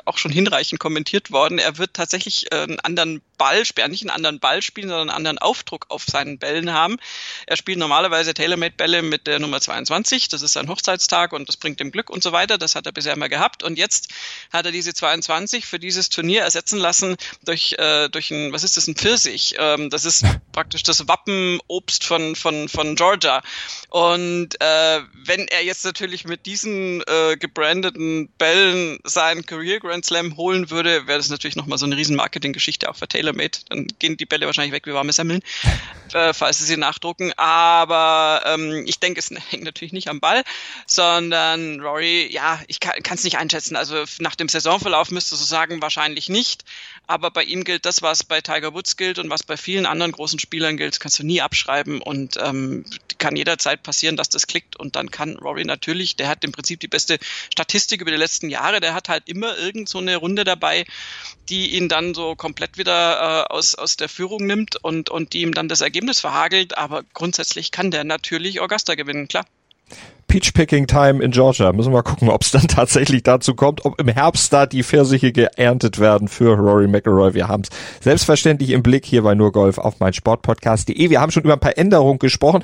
auch 0.06 0.18
schon 0.18 0.32
hinreichend 0.32 0.80
kommentiert 0.80 1.32
worden. 1.32 1.60
Er 1.60 1.78
wird 1.78 1.94
tatsächlich 1.94 2.52
äh, 2.52 2.64
einen 2.64 2.80
anderen 2.80 3.22
Ball 3.38 3.64
nicht 3.88 4.02
einen 4.02 4.10
anderen 4.10 4.40
Ball 4.40 4.62
spielen, 4.62 4.90
sondern 4.90 5.10
einen 5.10 5.18
anderen 5.18 5.38
Aufdruck 5.38 5.86
auf 5.90 6.06
seinen 6.06 6.40
Bällen 6.40 6.74
haben. 6.74 6.98
Er 7.46 7.56
spielt 7.56 7.78
normalerweise 7.78 8.34
TaylorMade-Bälle 8.34 9.02
mit 9.02 9.28
der 9.28 9.40
Nummer 9.40 9.62
22, 9.62 10.28
das 10.28 10.42
ist 10.42 10.54
sein 10.54 10.68
Hochzeitstag 10.68 11.34
und 11.34 11.48
das 11.48 11.58
bringt 11.58 11.80
ihm 11.80 11.92
Glück 11.92 12.10
und 12.10 12.24
so 12.24 12.32
weiter. 12.32 12.58
Das 12.58 12.76
hat 12.76 12.86
er 12.86 12.92
bisher 12.92 13.14
immer 13.14 13.30
gehabt 13.30 13.64
und 13.64 13.78
jetzt 13.78 14.10
hat 14.52 14.66
er 14.66 14.72
diese 14.72 14.94
22 14.94 15.66
für 15.66 15.80
dieses 15.80 16.10
Turnier 16.10 16.42
ersetzen 16.42 16.80
lassen 16.80 17.16
durch 17.46 17.74
äh, 17.78 18.10
durch 18.10 18.32
ein, 18.32 18.52
was 18.54 18.64
ist 18.64 18.78
das, 18.78 18.88
ein 18.88 18.96
Pfirsich. 18.96 19.56
Ähm, 19.58 19.90
das 19.90 20.06
ist 20.06 20.26
praktisch 20.52 20.84
das 20.84 21.08
Wappen 21.08 21.47
Obst 21.68 22.04
von, 22.04 22.36
von, 22.36 22.70
von 22.70 22.96
Georgia. 22.96 23.42
Und 23.90 24.60
äh, 24.60 25.00
wenn 25.26 25.48
er 25.48 25.64
jetzt 25.64 25.86
natürlich 25.86 26.26
mit 26.26 26.46
diesen 26.46 27.02
äh, 27.08 27.38
gebrandeten 27.38 28.28
Bällen 28.38 29.00
seinen 29.04 29.46
Career 29.46 29.80
Grand 29.80 30.06
Slam 30.06 30.38
holen 30.38 30.70
würde, 30.70 31.08
wäre 31.08 31.18
das 31.18 31.30
natürlich 31.30 31.56
nochmal 31.56 31.78
so 31.78 31.86
eine 31.86 31.98
riesen 31.98 32.16
Marketinggeschichte 32.16 32.90
auch 32.90 32.96
für 32.96 33.08
TaylorMade. 33.08 33.60
Dann 33.70 33.88
gehen 34.00 34.18
die 34.18 34.26
Bälle 34.26 34.46
wahrscheinlich 34.46 34.74
weg 34.74 34.86
wie 34.88 34.94
warme 34.94 35.14
Semmeln, 35.14 35.42
äh, 36.14 36.34
falls 36.34 36.60
sie 36.60 36.66
sie 36.66 36.78
nachdrucken. 36.78 37.32
Aber 37.38 38.44
ähm, 38.46 38.84
ich 38.86 39.00
denke, 39.00 39.20
es 39.20 39.30
hängt 39.50 39.64
natürlich 39.64 39.94
nicht 39.94 40.10
am 40.10 40.20
Ball, 40.20 40.44
sondern 40.86 41.82
Rory, 41.82 42.28
ja, 42.32 42.62
ich 42.68 42.80
kann 42.80 43.02
es 43.10 43.24
nicht 43.24 43.38
einschätzen. 43.38 43.76
Also 43.76 44.04
nach 44.20 44.36
dem 44.36 44.50
Saisonverlauf 44.50 45.12
müsste 45.12 45.36
du 45.36 45.44
sagen, 45.44 45.82
wahrscheinlich 45.82 46.30
nicht. 46.30 46.64
Aber 47.08 47.32
bei 47.32 47.44
ihm 47.44 47.64
gilt 47.64 47.86
das, 47.86 48.02
was 48.02 48.26
bei 48.26 48.42
Tiger 48.42 48.74
Woods 48.74 48.98
gilt 48.98 49.18
und 49.18 49.30
was 49.30 49.44
bei 49.44 49.56
vielen 49.56 49.86
anderen 49.86 50.12
großen 50.12 50.40
Spielern 50.40 50.76
gilt, 50.76 51.00
kannst 51.00 51.20
du 51.20 51.24
nie 51.28 51.42
abschreiben 51.42 52.02
und 52.02 52.38
ähm, 52.42 52.86
kann 53.18 53.36
jederzeit 53.36 53.84
passieren, 53.84 54.16
dass 54.16 54.30
das 54.30 54.48
klickt 54.48 54.76
und 54.76 54.96
dann 54.96 55.12
kann 55.12 55.38
Rory 55.38 55.66
natürlich, 55.66 56.16
der 56.16 56.28
hat 56.28 56.44
im 56.44 56.52
Prinzip 56.52 56.80
die 56.80 56.88
beste 56.88 57.20
Statistik 57.52 58.02
über 58.02 58.12
die 58.12 58.18
letzten 58.18 58.50
Jahre, 58.50 58.80
der 58.80 58.94
hat 58.94 59.10
halt 59.10 59.28
immer 59.28 59.58
irgend 59.58 59.90
so 59.90 60.00
eine 60.00 60.18
Runde 60.18 60.44
dabei, 60.44 60.86
die 61.50 61.76
ihn 61.76 61.90
dann 61.90 62.14
so 62.14 62.36
komplett 62.36 62.78
wieder 62.78 63.46
äh, 63.50 63.54
aus, 63.54 63.76
aus 63.76 63.98
der 63.98 64.10
Führung 64.10 64.46
nimmt 64.46 64.76
und, 64.78 65.10
und 65.10 65.34
die 65.34 65.42
ihm 65.42 65.54
dann 65.54 65.68
das 65.68 65.82
Ergebnis 65.82 66.20
verhagelt, 66.20 66.78
aber 66.78 67.04
grundsätzlich 67.14 67.72
kann 67.72 67.92
der 67.92 68.04
natürlich 68.04 68.62
Augusta 68.62 68.96
gewinnen, 68.96 69.28
klar. 69.28 69.46
Peach 70.28 70.54
Picking 70.54 70.88
Time 70.88 71.24
in 71.24 71.32
Georgia. 71.32 71.72
Müssen 71.72 71.92
wir 71.92 71.98
mal 71.98 72.02
gucken, 72.04 72.30
ob 72.30 72.42
es 72.42 72.52
dann 72.52 72.68
tatsächlich 72.68 73.24
dazu 73.24 73.56
kommt, 73.56 73.86
ob 73.86 74.00
im 74.00 74.08
Herbst 74.08 74.52
da 74.52 74.66
die 74.66 74.84
Pfirsiche 74.84 75.32
geerntet 75.32 76.00
werden 76.00 76.28
für 76.28 76.58
Rory 76.58 76.88
McIlroy. 76.88 77.34
Wir 77.34 77.48
haben 77.48 77.64
es 77.64 77.70
selbstverständlich 78.04 78.72
im 78.72 78.84
Blick 78.84 79.06
hier 79.06 79.24
bei 79.24 79.36
nur 79.36 79.52
Golf 79.52 79.78
auf 79.78 80.00
mein 80.00 80.14
Sportpodcast.de. 80.14 81.10
Wir 81.10 81.22
haben 81.22 81.32
schon 81.32 81.44
über 81.44 81.54
ein 81.54 81.60
paar 81.60 81.78
Änderungen 81.78 82.20
gesprochen 82.20 82.64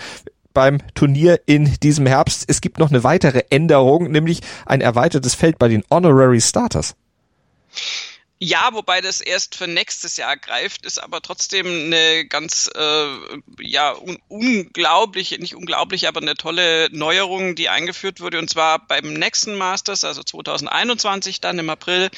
beim 0.54 0.80
Turnier 0.94 1.40
in 1.46 1.74
diesem 1.82 2.06
Herbst. 2.06 2.46
Es 2.48 2.62
gibt 2.62 2.80
noch 2.80 2.92
eine 2.92 3.04
weitere 3.04 3.44
Änderung, 3.50 4.12
nämlich 4.12 4.42
ein 4.66 4.82
erweitertes 4.82 5.34
Feld 5.34 5.58
bei 5.58 5.68
den 5.68 5.84
Honorary 5.90 6.42
Starters. 6.42 6.96
Ja, 8.40 8.74
wobei 8.74 9.00
das 9.00 9.22
erst 9.22 9.56
für 9.56 9.68
nächstes 9.68 10.18
Jahr 10.18 10.36
greift, 10.36 10.86
ist 10.86 11.02
aber 11.02 11.22
trotzdem 11.22 11.66
eine 11.66 12.26
ganz, 12.26 12.70
äh, 12.76 13.08
ja, 13.62 13.94
un 13.94 14.18
unglaubliche, 14.28 15.40
nicht 15.40 15.56
unglaublich, 15.56 16.08
aber 16.10 16.22
eine 16.22 16.36
tolle 16.36 16.90
Neuerung, 16.92 17.56
die 17.56 17.70
eingeführt 17.70 18.20
wurde. 18.20 18.40
Und 18.40 18.50
zwar 18.50 18.86
beim 18.86 19.14
nächsten 19.14 19.56
Masters, 19.56 20.04
also 20.04 20.24
2021 20.24 21.40
dann 21.40 21.58
im 21.58 21.70
April, 21.70 22.10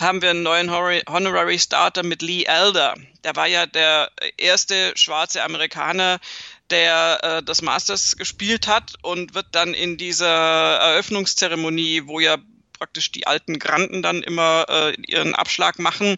haben 0.00 0.22
wir 0.22 0.30
einen 0.30 0.42
neuen 0.42 0.72
Honorary 0.72 1.58
Starter 1.58 2.02
mit 2.02 2.22
Lee 2.22 2.44
Elder. 2.44 2.96
Der 3.22 3.36
war 3.36 3.46
ja 3.46 3.66
der 3.66 4.10
erste 4.38 4.92
schwarze 4.96 5.44
Amerikaner, 5.44 6.18
der 6.70 7.20
äh, 7.22 7.42
das 7.44 7.62
Masters 7.62 8.16
gespielt 8.16 8.66
hat 8.66 8.94
und 9.02 9.34
wird 9.34 9.46
dann 9.52 9.74
in 9.74 9.96
dieser 9.98 10.26
Eröffnungszeremonie, 10.26 12.06
wo 12.06 12.18
ja 12.18 12.38
praktisch 12.80 13.12
die 13.12 13.26
alten 13.26 13.58
Granden 13.58 14.02
dann 14.02 14.22
immer 14.22 14.64
äh, 14.68 14.94
ihren 15.06 15.34
Abschlag 15.34 15.78
machen, 15.78 16.16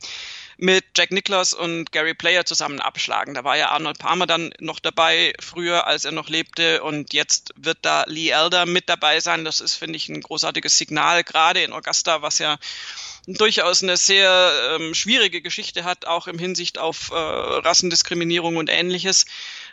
mit 0.58 0.84
Jack 0.96 1.10
Nicklaus 1.10 1.54
und 1.54 1.90
Gary 1.90 2.14
Player 2.14 2.44
zusammen 2.44 2.78
abschlagen. 2.78 3.34
Da 3.34 3.42
war 3.42 3.56
ja 3.56 3.70
Arnold 3.70 3.98
Palmer 3.98 4.28
dann 4.28 4.54
noch 4.60 4.78
dabei, 4.78 5.32
früher, 5.40 5.88
als 5.88 6.04
er 6.04 6.12
noch 6.12 6.28
lebte. 6.28 6.84
Und 6.84 7.12
jetzt 7.12 7.52
wird 7.56 7.78
da 7.82 8.04
Lee 8.06 8.28
Elder 8.28 8.64
mit 8.64 8.88
dabei 8.88 9.18
sein. 9.18 9.44
Das 9.44 9.58
ist, 9.58 9.74
finde 9.74 9.96
ich, 9.96 10.08
ein 10.08 10.20
großartiges 10.20 10.78
Signal, 10.78 11.24
gerade 11.24 11.64
in 11.64 11.72
Augusta, 11.72 12.22
was 12.22 12.38
ja 12.38 12.58
durchaus 13.26 13.82
eine 13.82 13.96
sehr 13.96 14.76
ähm, 14.76 14.94
schwierige 14.94 15.42
Geschichte 15.42 15.82
hat, 15.82 16.06
auch 16.06 16.28
im 16.28 16.38
Hinsicht 16.38 16.78
auf 16.78 17.10
äh, 17.10 17.14
Rassendiskriminierung 17.14 18.56
und 18.56 18.70
ähnliches. 18.70 19.26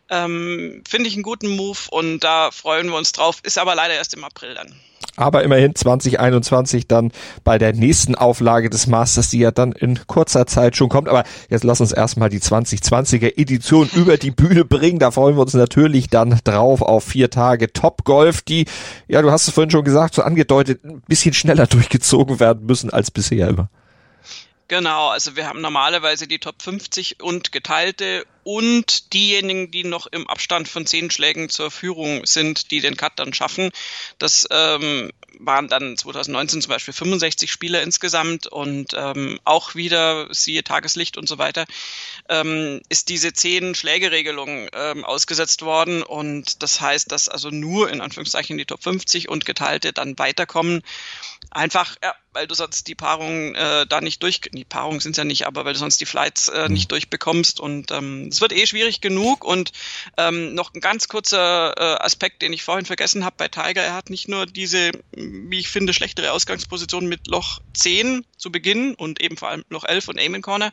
Ähm, 0.09 0.83
finde 0.87 1.07
ich 1.07 1.13
einen 1.13 1.23
guten 1.23 1.49
Move 1.49 1.79
und 1.91 2.19
da 2.19 2.51
freuen 2.51 2.87
wir 2.87 2.97
uns 2.97 3.11
drauf. 3.11 3.39
Ist 3.43 3.57
aber 3.57 3.75
leider 3.75 3.93
erst 3.93 4.13
im 4.13 4.23
April 4.23 4.55
dann 4.55 4.75
aber 5.19 5.43
immerhin 5.43 5.75
2021 5.75 6.87
dann 6.87 7.11
bei 7.43 7.57
der 7.57 7.73
nächsten 7.73 8.15
Auflage 8.15 8.69
des 8.69 8.87
Masters, 8.87 9.29
die 9.29 9.39
ja 9.39 9.51
dann 9.51 9.73
in 9.73 10.07
kurzer 10.07 10.47
Zeit 10.47 10.77
schon 10.77 10.87
kommt. 10.87 11.09
Aber 11.09 11.23
jetzt 11.49 11.63
lass 11.65 11.81
uns 11.81 11.91
erstmal 11.91 12.29
die 12.29 12.39
2020er 12.39 13.37
Edition 13.37 13.89
über 13.95 14.17
die 14.17 14.31
Bühne 14.31 14.63
bringen. 14.63 14.99
Da 14.99 15.11
freuen 15.11 15.35
wir 15.35 15.41
uns 15.41 15.53
natürlich 15.53 16.07
dann 16.09 16.39
drauf 16.43 16.81
auf 16.81 17.03
vier 17.03 17.29
Tage 17.29 17.73
Top 17.73 18.05
Golf, 18.05 18.41
die, 18.41 18.65
ja, 19.07 19.21
du 19.21 19.31
hast 19.31 19.47
es 19.47 19.53
vorhin 19.53 19.71
schon 19.71 19.83
gesagt, 19.83 20.15
so 20.15 20.21
angedeutet, 20.21 20.83
ein 20.85 21.01
bisschen 21.01 21.33
schneller 21.33 21.67
durchgezogen 21.67 22.39
werden 22.39 22.65
müssen 22.65 22.89
als 22.89 23.11
bisher 23.11 23.49
immer. 23.49 23.69
Genau, 24.69 25.09
also 25.09 25.35
wir 25.35 25.47
haben 25.47 25.61
normalerweise 25.61 26.27
die 26.27 26.37
Top 26.37 26.61
50 26.61 27.21
und 27.21 27.51
geteilte 27.51 28.23
und 28.49 29.13
diejenigen, 29.13 29.69
die 29.69 29.83
noch 29.83 30.07
im 30.07 30.25
Abstand 30.27 30.67
von 30.67 30.87
zehn 30.87 31.11
Schlägen 31.11 31.49
zur 31.49 31.69
Führung 31.69 32.25
sind, 32.25 32.71
die 32.71 32.81
den 32.81 32.97
Cut 32.97 33.13
dann 33.17 33.31
schaffen. 33.31 33.69
Das 34.19 34.47
ähm, 34.51 35.11
waren 35.39 35.67
dann 35.69 35.97
2019 35.97 36.61
zum 36.61 36.69
Beispiel 36.69 36.93
65 36.93 37.51
Spieler 37.51 37.81
insgesamt 37.81 38.47
und 38.47 38.93
ähm, 38.95 39.39
auch 39.45 39.75
wieder, 39.75 40.27
siehe 40.33 40.63
Tageslicht 40.63 41.17
und 41.17 41.27
so 41.27 41.37
weiter, 41.37 41.65
ähm, 42.27 42.81
ist 42.89 43.09
diese 43.09 43.33
zehn 43.33 43.73
Schlägeregelung 43.75 44.67
ähm, 44.73 45.05
ausgesetzt 45.05 45.61
worden 45.61 46.03
und 46.03 46.61
das 46.61 46.81
heißt, 46.81 47.11
dass 47.11 47.29
also 47.29 47.49
nur 47.49 47.89
in 47.89 48.01
Anführungszeichen 48.01 48.57
die 48.57 48.65
Top 48.65 48.83
50 48.83 49.29
und 49.29 49.45
geteilte 49.45 49.93
dann 49.93 50.19
weiterkommen. 50.19 50.83
Einfach, 51.51 51.95
ja, 52.03 52.13
weil 52.33 52.45
du 52.45 52.53
sonst 52.53 52.87
die 52.87 52.95
Paarungen 52.95 53.55
äh, 53.55 53.87
da 53.87 54.01
nicht 54.01 54.21
durch, 54.21 54.41
die 54.41 54.65
Paarungen 54.65 54.99
sind 54.99 55.17
ja 55.17 55.23
nicht, 55.23 55.47
aber 55.47 55.65
weil 55.65 55.73
du 55.73 55.79
sonst 55.79 55.99
die 55.99 56.05
Flights 56.05 56.47
äh, 56.47 56.67
mhm. 56.67 56.73
nicht 56.73 56.91
durchbekommst 56.91 57.59
und 57.59 57.91
ähm, 57.91 58.27
es 58.27 58.41
wird 58.41 58.53
eh 58.53 58.67
schwierig 58.67 59.01
genug 59.01 59.43
und 59.43 59.71
ähm, 60.17 60.53
noch 60.53 60.73
ein 60.73 60.81
ganz 60.81 61.07
kurzer 61.07 61.75
äh, 61.77 62.03
Aspekt, 62.03 62.41
den 62.41 62.53
ich 62.53 62.63
vorhin 62.63 62.85
vergessen 62.85 63.25
habe 63.25 63.35
bei 63.37 63.47
Tiger, 63.47 63.81
er 63.81 63.95
hat 63.95 64.08
nicht 64.09 64.27
nur 64.27 64.45
diese, 64.45 64.91
wie 65.11 65.59
ich 65.59 65.69
finde, 65.69 65.93
schlechtere 65.93 66.31
Ausgangsposition 66.31 67.07
mit 67.07 67.27
Loch 67.27 67.59
10 67.73 68.25
zu 68.37 68.51
Beginn 68.51 68.95
und 68.95 69.21
eben 69.21 69.37
vor 69.37 69.49
allem 69.49 69.63
Loch 69.69 69.83
11 69.83 70.07
und 70.09 70.19
Aim 70.19 70.41
Corner, 70.41 70.71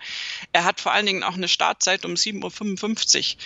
er 0.52 0.64
hat 0.64 0.80
vor 0.80 0.92
allen 0.92 1.06
Dingen 1.06 1.22
auch 1.22 1.34
eine 1.34 1.48
Startzeit 1.48 2.04
um 2.04 2.14
7.55 2.14 3.34
Uhr 3.34 3.36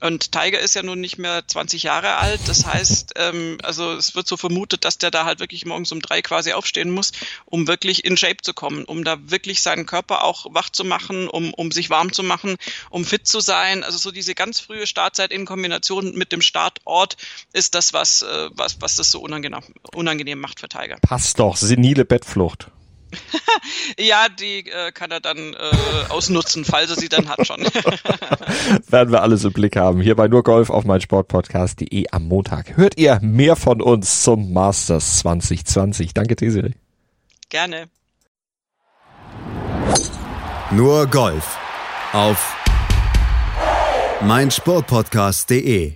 und 0.00 0.32
Tiger 0.32 0.60
ist 0.60 0.74
ja 0.74 0.82
nun 0.82 1.00
nicht 1.00 1.18
mehr 1.18 1.46
20 1.46 1.82
Jahre 1.82 2.16
alt. 2.16 2.40
Das 2.46 2.66
heißt, 2.66 3.14
ähm, 3.16 3.58
also 3.62 3.92
es 3.92 4.14
wird 4.14 4.28
so 4.28 4.36
vermutet, 4.36 4.84
dass 4.84 4.98
der 4.98 5.10
da 5.10 5.24
halt 5.24 5.40
wirklich 5.40 5.64
morgens 5.64 5.92
um 5.92 6.00
drei 6.00 6.22
quasi 6.22 6.52
aufstehen 6.52 6.90
muss, 6.90 7.12
um 7.46 7.66
wirklich 7.66 8.04
in 8.04 8.16
Shape 8.16 8.38
zu 8.42 8.52
kommen, 8.52 8.84
um 8.84 9.04
da 9.04 9.16
wirklich 9.30 9.62
seinen 9.62 9.86
Körper 9.86 10.22
auch 10.24 10.46
wach 10.50 10.70
zu 10.70 10.84
machen, 10.84 11.28
um, 11.28 11.54
um 11.54 11.72
sich 11.72 11.88
warm 11.88 12.12
zu 12.12 12.22
machen, 12.22 12.56
um 12.90 13.04
fit 13.04 13.26
zu 13.26 13.40
sein. 13.40 13.84
Also 13.84 13.98
so 13.98 14.10
diese 14.10 14.34
ganz 14.34 14.60
frühe 14.60 14.86
Startzeit 14.86 15.32
in 15.32 15.46
Kombination 15.46 16.14
mit 16.14 16.32
dem 16.32 16.42
Startort 16.42 17.16
ist 17.52 17.74
das, 17.74 17.92
was, 17.92 18.22
äh, 18.22 18.50
was, 18.52 18.80
was 18.80 18.96
das 18.96 19.10
so 19.10 19.20
unangenehm, 19.20 19.62
unangenehm 19.94 20.40
macht 20.40 20.60
für 20.60 20.68
Tiger. 20.68 20.98
Passt 21.00 21.38
doch, 21.38 21.56
senile 21.56 22.04
Bettflucht. 22.04 22.70
Ja, 23.98 24.28
die 24.28 24.68
äh, 24.70 24.92
kann 24.92 25.10
er 25.10 25.20
dann 25.20 25.54
äh, 25.54 26.10
ausnutzen, 26.10 26.64
falls 26.64 26.90
er 26.90 26.96
sie 26.96 27.08
dann 27.08 27.28
hat 27.28 27.46
schon. 27.46 27.60
Werden 28.88 29.12
wir 29.12 29.22
alles 29.22 29.44
im 29.44 29.52
Blick 29.52 29.76
haben. 29.76 30.00
Hier 30.00 30.16
bei 30.16 30.28
nur 30.28 30.42
Golf 30.42 30.70
auf 30.70 30.84
mein 30.84 31.00
Sportpodcast.de 31.00 32.06
am 32.10 32.28
Montag. 32.28 32.76
Hört 32.76 32.98
ihr 32.98 33.18
mehr 33.22 33.56
von 33.56 33.80
uns 33.80 34.22
zum 34.22 34.52
Masters 34.52 35.18
2020. 35.18 36.14
Danke, 36.14 36.36
Tesiri. 36.36 36.74
Gerne. 37.48 37.88
Nur 40.70 41.06
Golf 41.06 41.58
auf 42.12 42.56
mein 44.22 44.50
Sportpodcast.de 44.50 45.94